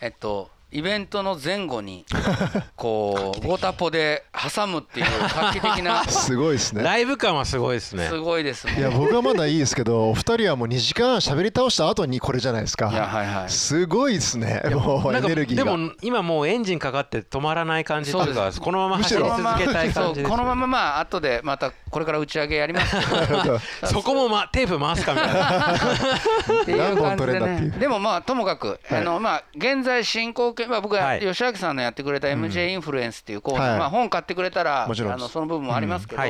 [0.00, 2.06] えっとイベントの前後に
[2.76, 5.06] こうゴタポで挟むっていう
[5.36, 6.04] 画期的な。
[6.04, 6.82] すごいですね。
[6.82, 8.08] ライブ感はすごいですね。
[8.08, 12.90] すごいですいや僕はまだいいですけどお二人はもう2時間喋り倒した後にこれじゃないですか。
[12.90, 13.50] いやはいはい。
[13.50, 14.62] すごいですね。
[14.72, 22.96] もうエネルギーでも今もうエンジンかかって止まらない感じというかこのまま走り続けたい感じこのまままあ後でまたこれから打ち上げやります。
[23.92, 26.86] そこも、ま、テープ回すかみたいな。
[26.86, 27.72] 何本取れんだっていう。
[27.72, 36.22] でもまあともかく、あのまあ現在進行形、まあ、僕は吉明さんのやってくれた MJ インフルエンスっていうコーナー、まあ本買ってくれたらあのその部分もありますけど、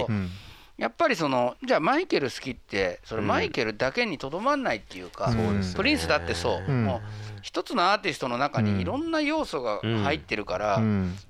[0.78, 5.32] やっぱりそのじゃあマイケル好きってそれマイケルだけにとどまんないっていうか、
[5.76, 7.00] プリンスだってそう、もう
[7.42, 10.80] 一つのアーティストの中にいろんな要素が入ってるから、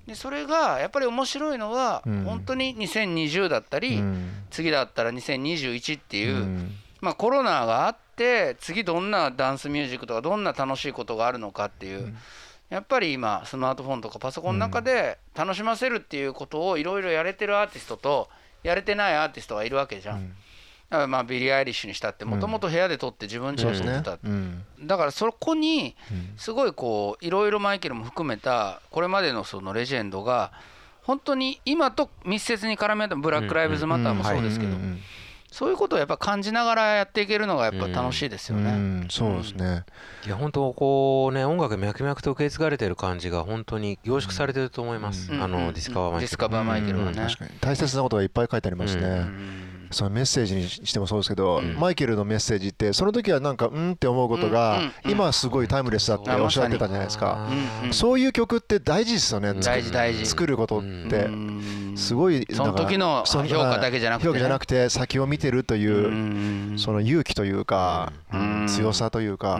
[0.07, 4.01] でそれがやっぱり面白いのは、本当に2020だったり、
[4.49, 6.69] 次だったら2021っていう、
[7.01, 12.15] まあコロナがあって次どんなダンスミュージックとかどんな楽しいことがあるのかっていう。
[12.73, 18.29] やっぱり今スマートフォンとかパソコンの中で楽しませるっていうことをいろいろやれてるアーティストと
[18.63, 20.29] やれてないアーティストがいるわけじゃん。
[20.89, 24.17] だからまあビリー・アイリッシュにしたってもともと部屋で撮って自分家で撮ってた、
[24.81, 25.95] だからそこに
[26.35, 30.51] すごいこういろいろマイケルも含めたこれまでのそのレジェンドが
[31.03, 34.71] 本当に今と密接に絡めたブラック・ライブズ・マターもそうですけど
[35.53, 38.71] そういうことをやっぱ感じながらやっていけるのがやっぱ楽しいですよね。
[38.71, 39.83] うん、そうですね。
[40.25, 45.31] いや本当こうね音楽脈々と受け継がれてる感じが本当に凝縮されてると思います。
[45.31, 46.21] あのディスカバーマイケル。
[46.21, 47.27] ディスカバーマイケルはね。
[47.61, 49.27] 大切なことがいっぱい書いてありますね。
[49.91, 57.47] そのメッセージにしてもそうですけど、マイケルのメッセージってその時はなんかうんって思うことが、今はすごいタイムレスだっておっしゃってたじゃないですか、
[57.91, 59.53] そういう曲って大事ですよね。
[59.53, 60.25] 大事大事。
[60.25, 61.29] 作ることって。
[61.95, 68.11] すごいその時の評価だけじゃなくて、評価じゃなくて先を見てるというその勇気というか
[68.67, 69.57] 強さというか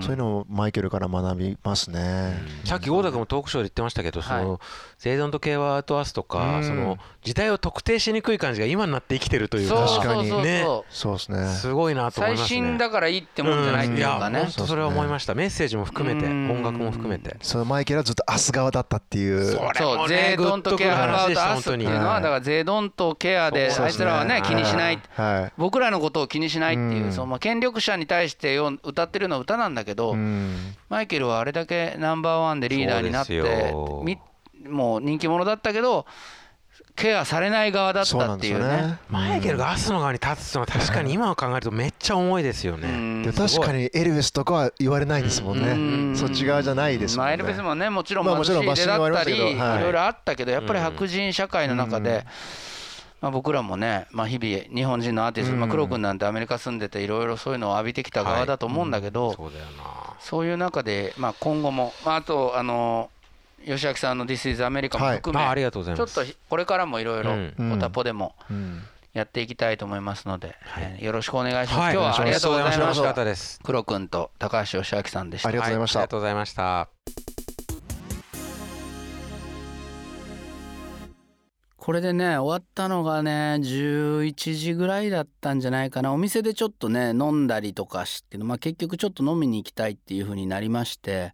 [0.00, 2.34] そういうのをマイケルから学びますね。
[2.64, 4.60] さっき郷田君もトークショーで言ってましたけどその
[4.98, 9.86] ゼイドンとケワートアースとかその時代を特定しにくい感じが今になって生きてるというか。
[9.86, 10.64] 確かにね。
[10.88, 11.46] そうですね。
[11.48, 12.48] すごいなと思いますね。
[12.48, 15.34] 最新だからいいってもんじゃないっていうかね本当それは思いました。
[15.34, 17.36] メッセージも含めて音楽も含めて。
[17.42, 19.44] そのマイケルはずっと明日側だったっていう。
[19.44, 24.42] そうゼイドンとケアハトアースっていうのはだからゼイドンとケアであいつらはね。
[24.44, 24.98] 気にしない
[25.58, 29.76] 僕らのことを気にしないっていうそのまあ権力者に対して歌ってるのは歌なん。
[29.76, 30.16] だけど
[30.88, 33.42] マイケルはあれだけナンバーワンでリーダーになって
[34.66, 36.06] もう人気者だったけど
[36.94, 38.98] ケアされない側だったっていうね。
[39.10, 43.22] マイケルがアスの側に立つのは確かに今を考えるとめっちゃ重いですよね。
[43.22, 46.16] で確かにエルヴィスとかは言われないですもんね。
[46.16, 47.34] そっち側じゃないですもんね。
[47.34, 49.58] エルヴィスもねもちろん貧しい出だったりい。
[49.58, 52.24] ろいろあったけどやっぱり白人社会の中で
[53.20, 59.34] まあ、僕らもね、まあ、日々日本人のアーティスト、まあ、黒君なんてアメリカ住んでていろいろそういうのを浴びてきた側だと思うんだけど、
[60.20, 63.10] そういう中で、まあ、今後も、まあ、あとあの
[63.66, 66.14] 吉明さんの「This is America」も含め、はい、ありがとうございます。
[66.14, 67.34] ちょっとこれからもいろいろ
[67.74, 68.34] おたぽでも
[69.12, 73.64] やっていきたいと思いますので、はい、よろしくお願いします、はい、今日はありがとうございました。
[73.64, 75.48] 黒君と高橋義明さんでした。
[75.48, 76.34] ありがとうございました、ありがとうござい。
[76.34, 76.88] ました
[81.76, 86.12] これでね終わったのがね11時ぐらいだったんじゃないかな。
[86.12, 91.32] お店でちょっとね飲んだりとかしてまあ結局ちょっと飲みに行きたいっていう風になりまして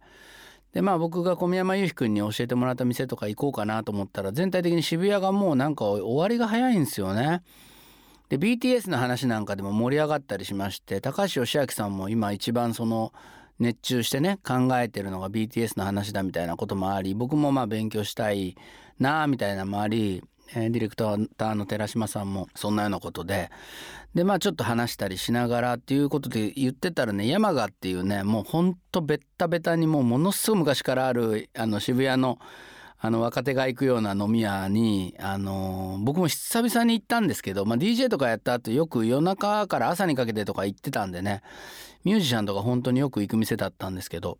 [0.73, 7.43] でまあ僕が小宮山雄飛君に教えてもらった店とか行こうかなと思ったら全体的に渋谷がもうなんか終わりが早いんですよね。
[8.29, 13.13] で BTS の話なんかでも盛り上がったりしまして高橋義明さんも今一番その
[13.59, 18.55] 熱中してね考えてるのが BTS の話だみたいなこともあり僕もまあ勉強したい
[18.97, 20.23] なあみたいなのもあり
[20.55, 23.49] ディレクターの寺島さんもそんなようなことで
[24.13, 32.37] でまあちょっと話したりしながらっていうことで言ってたらね山賀っていうねもうほんとベッタベタにもうものすごい昔からあるあの渋谷の
[33.05, 41.41] あの若手が行くような飲み屋に、あの僕も久々に行ったんですけど、まあ、DJ とかやった後よく夜中から朝にかけてとか行ってたんでね
[42.05, 44.37] ミュージシャンとか本当によく行く店だったんですけど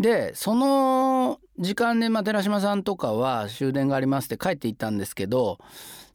[0.00, 5.58] でその時間で、まあ、寺島さんとかは終電がありますって帰っていったんですけど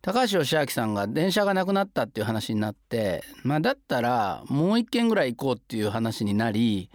[0.05, 6.89] 高橋義明さんが電車がなくなったっていう話になって、まあ、だったらもう一軒ぐらい行こうっていう話になり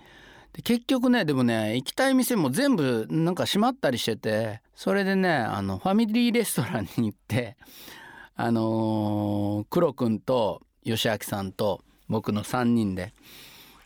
[0.63, 7.57] 結局ねでもね行きたい店も全部なんか閉まったりしててそれでねあのファミリーレストランに行って
[8.37, 11.81] あのー、黒くんと義明さんと
[12.11, 13.15] 僕の3人で。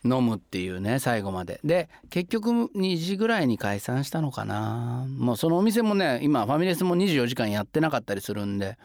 [0.04, 8.78] 飲むっていうね最後までで結局2時ぐらいに解散したのかなもうそのお店もね今ファミレスも24時間やってなかったりするんで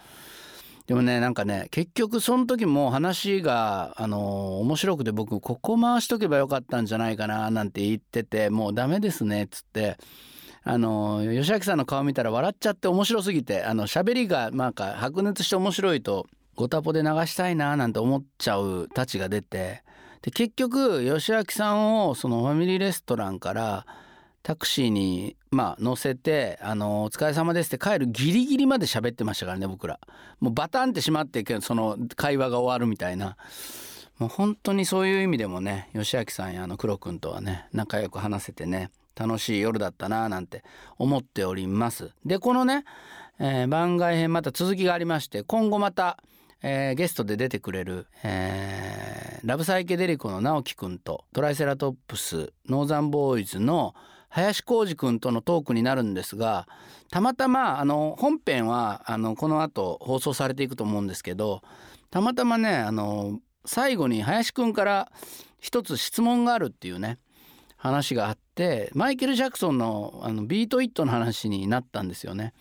[0.88, 9.97] でもねなんかね結局その時も話があの面白くて僕ここ回しとけばよかったんじゃないかななんて言っててもうダメですねっつって
[10.63, 16.25] あの吉明さんの顔見たら笑っちゃって面白すぎてあの喋りがなんか白熱して面白いと
[16.55, 19.83] ごタポで流したいななんて思っちゃうたちが出て
[20.21, 23.85] で結局吉明さんをそのファミリーレストランから
[24.47, 29.99] タクシーにまあ乗せてあのお疲れ様ですって帰るギリギリまで喋ってましたからね僕ら。
[30.39, 33.35] もうバタンってしまってその会話が終わるみたいな。
[34.19, 40.63] もう本当にそういう意味でもね吉明さんやあの黒くんとはね仲良く話せてね楽しい夜だったななんて
[40.97, 42.13] 思っております。
[42.25, 42.85] でこのね、
[43.39, 46.23] えー、番外編また続きがありまして今後また
[46.63, 53.93] えー、ゲストで出てくれる、えー、ラブサイケデリコの直樹くんとトライセラトップスノーザンボーイズの
[54.30, 56.67] 林浩二くんとのトークになるんですが
[57.11, 61.61] たまたまあの本編はあのこの後放送されていくと思うんですけど
[62.11, 65.11] たまたまねあの最後に林くんから
[65.59, 67.19] 一つ質問があるっていうね
[67.78, 72.53] 話があってマイケル・ジャクソンのあのビート・イットの話になったんですよね。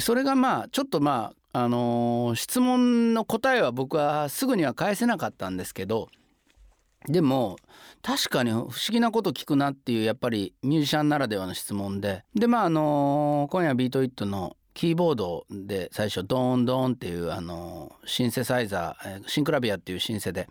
[0.00, 6.08] それがまあちょっとまああのー、質問の答えは僕はすぐには返せなかったんですけど
[7.08, 7.56] でも
[8.02, 12.24] 確かに不思議なこと聞くなっていうやっぱりミュージシャンならではの質問で。
[12.34, 20.48] でまああのー、今夜ビートイットのキーボードで最初ドーンドーンっていうあのシンセサイザーシンクラビアっていうシンセで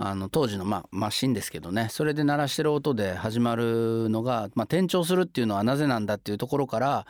[0.00, 7.06] あの当時のまあマシンですけどねそれで鳴らしてる音で始まるのが、まあ、転調するっていうのはなぜなんだっていうところから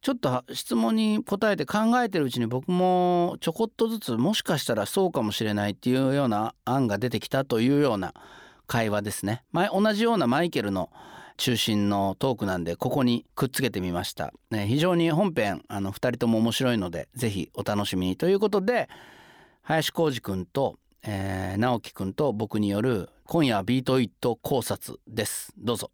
[0.00, 8.14] ちょっと質問に答えて考えてるうちに僕もちょこっとずつもしかしたらそうかもしれないっていうような案が出てきたというような
[8.66, 9.42] 会話ですね。
[9.52, 10.88] 前同じようなマイケルの
[11.36, 14.32] 中心のトークなんでここにくっつけてみました。
[14.50, 18.88] ね、非常に本編あの2人とも面白いのでぜひお楽しみにということで
[19.60, 25.52] 林幸治君とえー、直樹くんと僕による今夜ビートイット考察です。
[25.58, 25.90] どうぞ。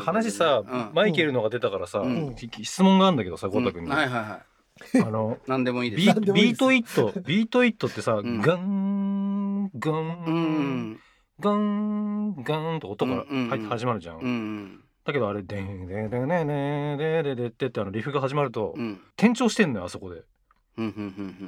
[0.00, 4.52] 話さ、うん、マイケルのが出たからさ、うん、質問があるんだけどさゴータ君に、はいはいはい
[4.94, 6.20] あの何でもいいです。
[6.20, 10.98] ビートイット ビートイットってさ、ガンガン、
[11.38, 20.22] ガンガンと音から始まるじゃん、だけどあれ「でんでんでんでんでんでででんて」ってあのリフが始まると、うん、転調してんのよあそこで。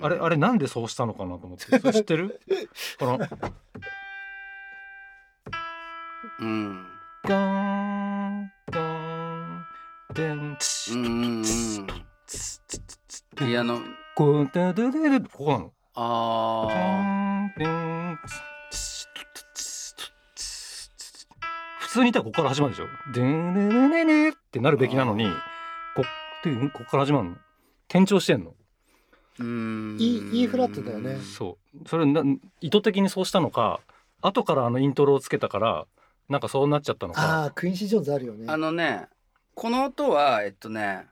[0.03, 2.41] あれあれなんでそうしたのかなと思って知ってる？
[2.99, 3.19] この。
[6.41, 6.87] うん。
[7.27, 9.65] ガンガン
[10.13, 10.91] デンツ
[11.47, 11.87] ツ
[12.27, 13.81] ツツツピアノ。
[14.15, 15.73] こうででででここなの。
[15.95, 17.59] ああ。
[17.59, 18.54] デンデンツ。
[21.95, 22.89] 通にいたらここから始まるでしょ。
[23.13, 25.27] でんねねねねってなるべきなのに
[25.95, 27.37] こってここから始まるの。
[27.89, 28.55] 転調してんの。
[29.39, 29.97] うん。
[30.01, 31.19] E, e フラットだよね。
[31.21, 31.89] そう。
[31.89, 32.23] それな
[32.61, 33.81] 意図的にそうしたのか
[34.21, 35.87] 後からあのイントロをつけたから
[36.29, 37.43] なんかそうなっちゃったのか。
[37.43, 38.47] ああクインシー・ジョーンズあるよね。
[38.49, 39.07] あのね
[39.55, 41.07] この音はえっとね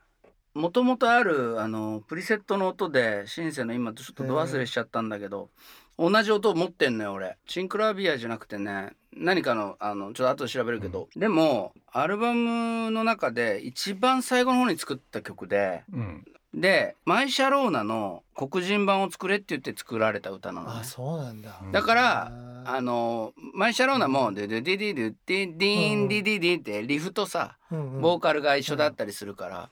[0.53, 5.49] もともとあるあのプリセットの音でシンセの今ちょっとど忘れしちゃったんだけど、
[5.97, 7.37] 同じ音を持ってんのよ俺。
[7.47, 8.93] シンクラビアじゃなくてね。
[9.15, 21.61] 何かのあのちょっと後で調べるけど、うん、でもアルバムの中で一番最後の方に作った曲で、うん、でマイ・シャローナの黒人版を作れって言って作られた歌なの、ね、あそうなんだ。
[21.71, 22.31] だから
[22.65, 29.69] あのマイ・シャローナも「デデデデデデデディンディディディ」ってリフとさ、ボーカルが一緒だったりするから。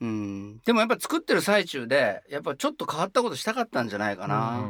[0.00, 4.60] うん、でもやっぱ作ってる最中でやっぱちょっと変わったことしたかったんじゃないかな。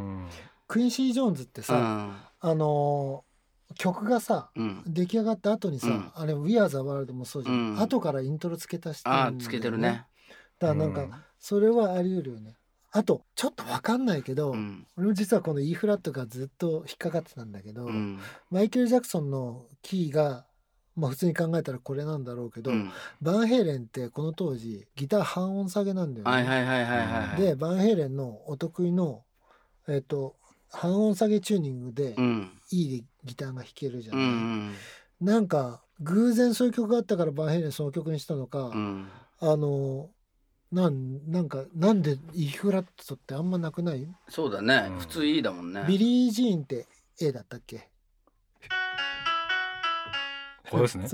[0.69, 3.25] うんクインシー・ジョーンズってさ、うん、あの
[3.77, 10.07] 曲がさ、うん、出来上がった後にさ、うん、あれ「We Are the World」もそうじゃん、うん、後からイントロ付け足してるんだよ、ね、つけてるね。
[10.59, 12.57] だからなんかそれはあり得るよね。
[12.93, 17.89] あとちょっと分かんないけど、うん、俺も実はこの E フラットがずっと引っかかってたんだけど、
[18.51, 20.47] マイケル・ジャクソンのキーが
[20.95, 26.33] まあ普通に考えたらこれなんだろうけど、うん、バンヘイレンってこの当時ギター半音下げなんだよね。
[27.37, 29.25] でバンヘイレンのお得意の
[29.89, 30.37] えっ、ー、と
[30.75, 32.17] 半音下げチューニングで
[32.71, 34.75] いいギターが弾けるじゃない、うん、
[35.21, 39.09] なんか偶然そういう曲があったからバンヘイレンその曲にしたのか、うん、
[39.41, 40.11] あの
[40.73, 44.09] なんなんかなんで E フラットってあんまなくない？
[44.29, 45.85] そうだね、うん、普通 E だもんね。
[45.87, 46.89] ビリー・ジーンって
[47.21, 47.89] A だったっけ？
[50.69, 51.07] これですね。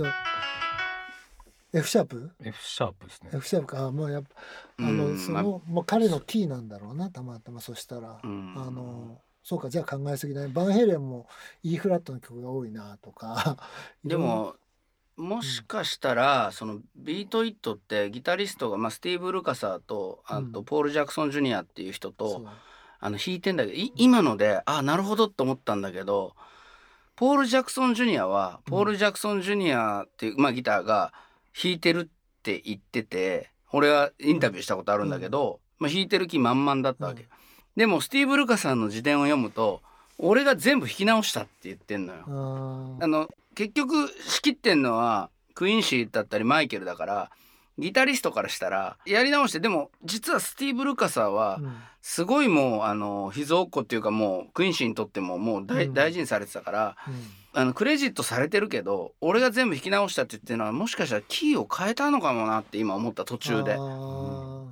[1.72, 3.30] F シャープ F シャープですね。
[3.34, 3.86] F シャープか。
[3.86, 4.28] あもうやっぱ
[4.78, 7.60] あのその、まあ、彼のキーなんだろうなたまたま。
[7.60, 10.48] そしたら、あのそうかじゃあ考えすぎだね。
[10.48, 11.26] バンヘレンも
[11.62, 13.56] E フラットの曲が多いなとか
[14.04, 14.56] でも
[15.16, 22.42] もしかしたら、うん、そのビート・イットってギタリストが、まあ、スティーブ・ルカサーとあとポール・ジャクソン・ジュニアっていう人と、う。
[22.44, 22.48] ん、
[23.00, 26.34] あの弾いてんだけど今のであなるほどって思ったんだけど
[27.16, 31.12] ポール・ジャクソン・ジュニアはポール・ジャクソン・ジュニアっていう、まあ、ギターが
[31.60, 37.28] 弾いてるって言ってて俺はインタビューしたことあるんだけど、まあ、弾いてる気満々だったわけ。
[37.76, 39.80] でもスティーブ・ルカさんの自伝を読むと
[40.18, 42.24] 俺が全部弾き直したって言ってんのよ。
[43.00, 47.30] あの結局仕切ってんのはクインシーだったりマイケルだから
[47.78, 51.60] ギタリストからしたらやり直してでも実はスティーブ・ルカサーは
[52.02, 56.96] すごいもうあの秘蔵っ子っていうかもうクインシーにとってももう大,、大事にされてたから、
[57.52, 63.76] あのクレジットされてるけど俺が全部弾き直したって言ってるのはもしかしたらキーを変えたのかもなって今思った途中で。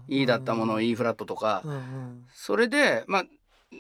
[0.09, 1.63] E だったものを E フラットとか、
[2.33, 3.25] それでまあ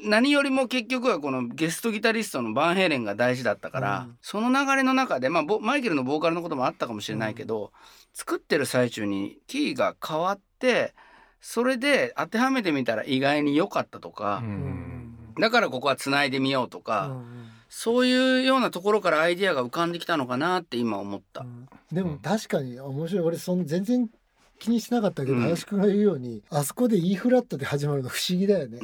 [0.05, 7.72] 何よりも結局はこのゲストギタリストのバンヘイレンが大事だったから、その流れの中で、まあ、マイケルのボーカルのこともあったかもしれないけど、
[8.12, 10.94] 作ってる最中にキーが変わって
[11.40, 14.42] それで当てはめてみたら意外に良かったとか、
[15.40, 17.16] だからここはつないでみようとか。
[17.69, 21.45] そういうようなところからアイディアが浮かんできたのかなって今思った。
[21.93, 24.09] でも確かに面白い俺その全然
[24.59, 28.79] 気にしなかったけど、うん、林くんが言うようにあそこで E フラットで始まるの不思議だよね。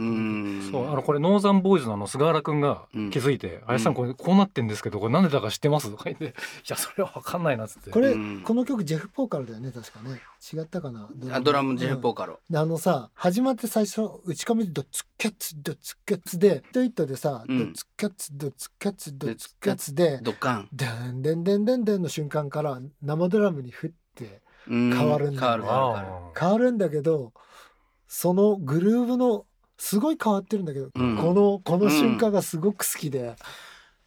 [0.71, 6.29] そうあのこれノーザンボーイズのあの菅原くんが気づいて「林さんこれこうなってんですけどこれなんでだか知ってます?」とか言って「い
[6.69, 7.91] やそれは分かんないな」っつって。
[7.91, 10.21] これこの曲ジェフ・ポーカルだよね確かね。
[10.53, 11.45] 違ったかなドラム。
[11.45, 25.59] ドラムジェフ・ポーカル、うん、あのさ始まって最初打ち込みでドツキャッツドツキャッツでトイットでさ、ドツキャッツドツキャッツドツキャッツでドッカンデンデンデンデンデンの瞬間から生ドラムに振って変わるんだ。
[26.39, 27.33] 変わるんだけど
[28.09, 29.47] そのグルーヴの
[29.79, 33.35] すごい変わってるんだけど、うん、このこの瞬間がすごく好きで、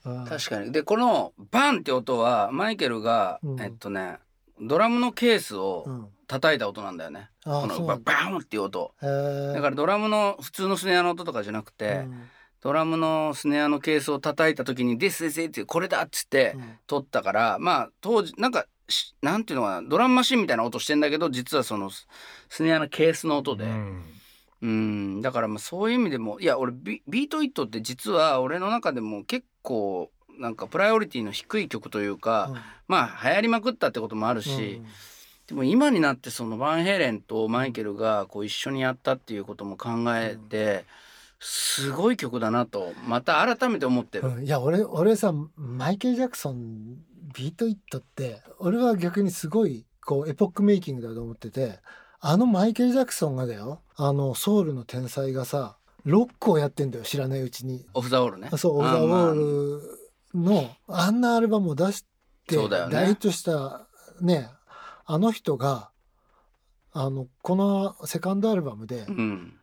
[0.05, 0.71] うん、確かに。
[0.71, 4.17] でこのバンって音はマイケルが、うん、えっとね
[4.61, 8.91] ドラムのケースを叩いた音なんだよね、このバンっていう音。
[9.01, 12.07] だからドラムの普通のスネアの音とかじゃなくて、
[12.61, 16.55] ドラムのスネアのケースを叩いた時に「ですです」ってこれだっつって
[16.87, 18.65] 撮ったから、まあ当時なんか
[19.21, 23.65] なんていうのかなドラムマシンみたいな音してんだけど実はそのスネアのケースの音で。
[24.61, 25.21] うん。
[25.21, 30.09] だからまあそういう意味でもいや俺ビビートイットって実は俺の中でも結構
[30.39, 32.57] なんかプライオリティの低い曲というか、うん、
[32.87, 34.85] まあ流行りまくったってこともあるし、うん、
[35.47, 40.85] でも今になってそのバンヘイレンとマイケルがこう一緒にやったっていうことも考えて、
[41.39, 44.27] すごい曲だなとまた改めて思ってる。
[44.27, 46.97] うん、いや俺俺さマイケル・ジャクソン
[47.33, 51.79] ビートイットって俺は逆にすごいこうエポックメイキングだと思ってて
[52.19, 57.85] あのマイケル・ジャクソンがだよあのソウルの天才がさロックをやってんだよ知らないうちに。
[57.93, 58.49] オフ・ザ・ウォールね。
[58.55, 59.81] そうオフ・ザ・ウォー
[60.33, 62.05] ルのあんなアルバムを出し
[62.47, 63.87] て大ヒットした
[64.21, 64.49] ね
[65.05, 65.91] あの人が
[66.93, 69.57] あのこのセカンドアルバムで、うん、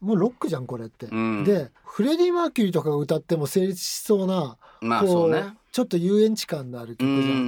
[0.00, 1.06] もうロックじゃんこれって。
[1.06, 7.18] うん、でフレディ・マーキュリーとかが歌っても成立しそうな、まあそうね、ちょっと遊園地感のある曲じゃん。
[7.18, 7.38] うんうんう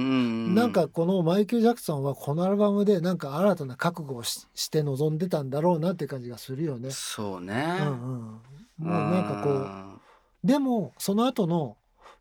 [0.49, 6.89] ん、なんかこのマイケル・ジャクソンはこのアルバムでなんか新たな覚悟をして臨んでたんだろうなって感じがするよね。
[6.89, 8.41] そうね、うんうん、も
[8.79, 11.77] うなんかこうでもその後の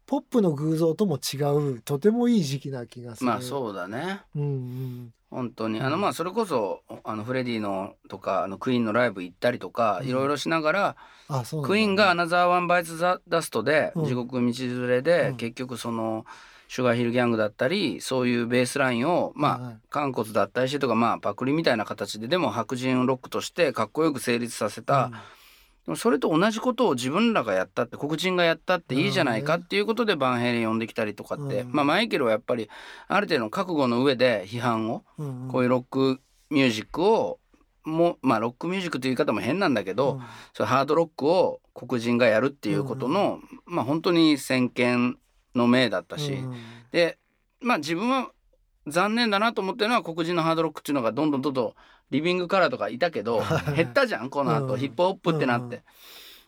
[0.06, 1.38] ポップの偶像とも違
[1.76, 3.26] うとてもいい時期な気がする。
[3.26, 4.20] まあそうだね。
[4.36, 5.14] うんうん。
[5.30, 10.96] 本当にあのまあそれこそあのフレディのとかあのクイーンのライブ行ったりとかいろいろしながら、
[11.64, 16.24] クイーンが「アナザーワンバイツ・ザ・ダスト」で「地獄道連れで」結局その。
[16.66, 25.12] シュガーヒルギャングだったりそういうベースラインをまあ肝骨だったりしてとかまあパクリみたいな形ででも白人ロックとしてかっこよく成立させた、
[25.84, 32.70] でもそれと同じことを自分らがやったって黒人がやったっていいじゃないかっていうことでバンヘイレン呼んできたりとかって、まあマイケルはやっぱり
[33.06, 35.04] ある程度の覚悟の上で批判を、
[35.50, 37.38] こういうロックミュージックを
[37.84, 40.22] もまあロックミュージックという言い方も変なんだけど、
[40.54, 45.18] それハードロックを黒人がやるっていうことの、まあ本当に先見
[45.54, 46.38] の明だったし、
[46.92, 47.18] で
[47.60, 48.30] まあ自分は
[48.86, 51.74] 残念だなと思ってるのは黒人のハードロックっていうのがどんどんどんどん
[52.10, 53.42] リビングカラーとかいたけど
[53.74, 55.82] 減ったじゃんこの後、ヒップホップってなって、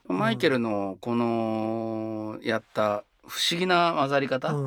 [0.08, 4.60] マイケルのこのやった不思議な混ざり方、っ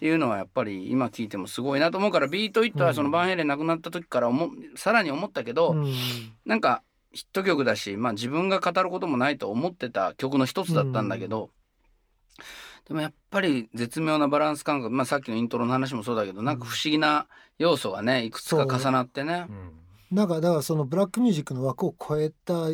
[0.00, 5.94] ていうのはやっぱり今聞いてもすごいなと思うからビートイットはそのバンヘイレン亡くなった時から思さらに思ったけど、うん、
[6.46, 11.50] なんかヒット曲だし、まあ、自分が語ることもないと思ってた曲の一つだったんだけど、
[12.88, 17.26] でもやっぱり絶妙なバランス感覚、まあ、さっきのイントロの話もそうだけどなんか不思議な
[17.58, 19.46] 要素がねいくつか重なってね。
[20.10, 22.68] なんかだからそのブラックミュージックの枠を超えた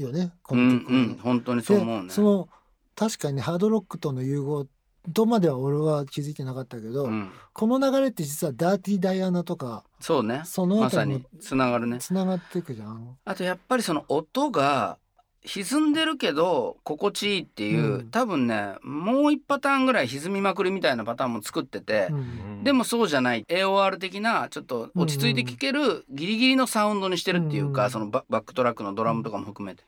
[0.00, 2.10] よねこの曲、うんうん、本当にそう思うね。
[2.10, 2.48] その
[2.94, 4.66] 確かにハードロックとの融合
[5.12, 10.42] とまでは俺は気づいてなかったけど、うん、この流れって実はダーティーダイアナとかそうね。
[10.44, 11.98] そのまさにつながるね。
[11.98, 13.16] つながっていくじゃん。
[13.24, 14.98] あとやっぱりその音が
[15.44, 23.44] 歪んでるけど心地いいっていう、うん、多分ねもう一パターンぐらい歪みまくりみたいなパターンも作ってて、うん、でもそうじゃない。
[23.48, 29.84] AOR 的なちょっと落ち着いて聴けるギリギリのサウンドにしてるっていうか、うん、そのバックトラックのドラムとかも含めて。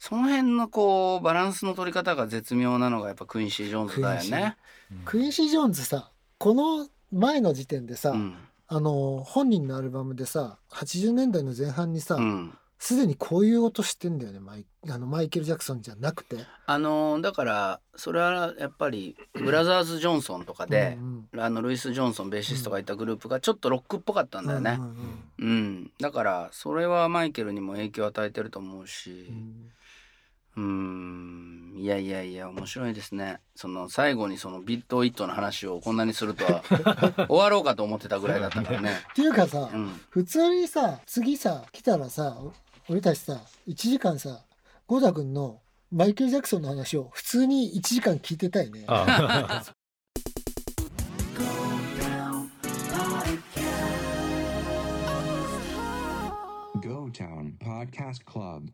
[0.00, 4.56] その辺のこうバランスの取り方が絶妙なのがやっぱクインシー・ジョーンズだよね。
[5.04, 8.14] クインシー・ジョーンズさこの前の時点でさ、
[8.66, 12.18] あの本人のアルバムでさ80年代の前半にさ、
[12.80, 16.38] すでにこういう音してんだよねマイあのマイケル・ジャクソンじゃなくて。
[16.64, 24.94] あのだからそれはやっぱりブラザーズ・ジョンソンとかで、うんうん、あのルイス・ジョンソンベーシストがいたグループがちょっとロックっぽかったんだよね、うん、うん
[25.38, 29.30] うん、だからそれはマイケルにも影響を与えてると思うし。
[30.56, 31.74] うん。
[31.76, 33.40] いやいやいや面白いですね。
[33.54, 36.62] その最後にそのビット・イットの話をこんなにするとは
[37.28, 39.00] 終わろうかと思ってたぐらいだったからね。
[39.12, 42.36] っていうかさ、うん、普通にさ次さ来たらさ
[42.88, 44.44] 俺たちさ1時間さ
[44.86, 45.60] ゴダ君の
[45.92, 48.86] マイケル・ジャクソンの話を普通に1時間聞いてたいね。
[56.80, 58.70] GoTown Podcast Club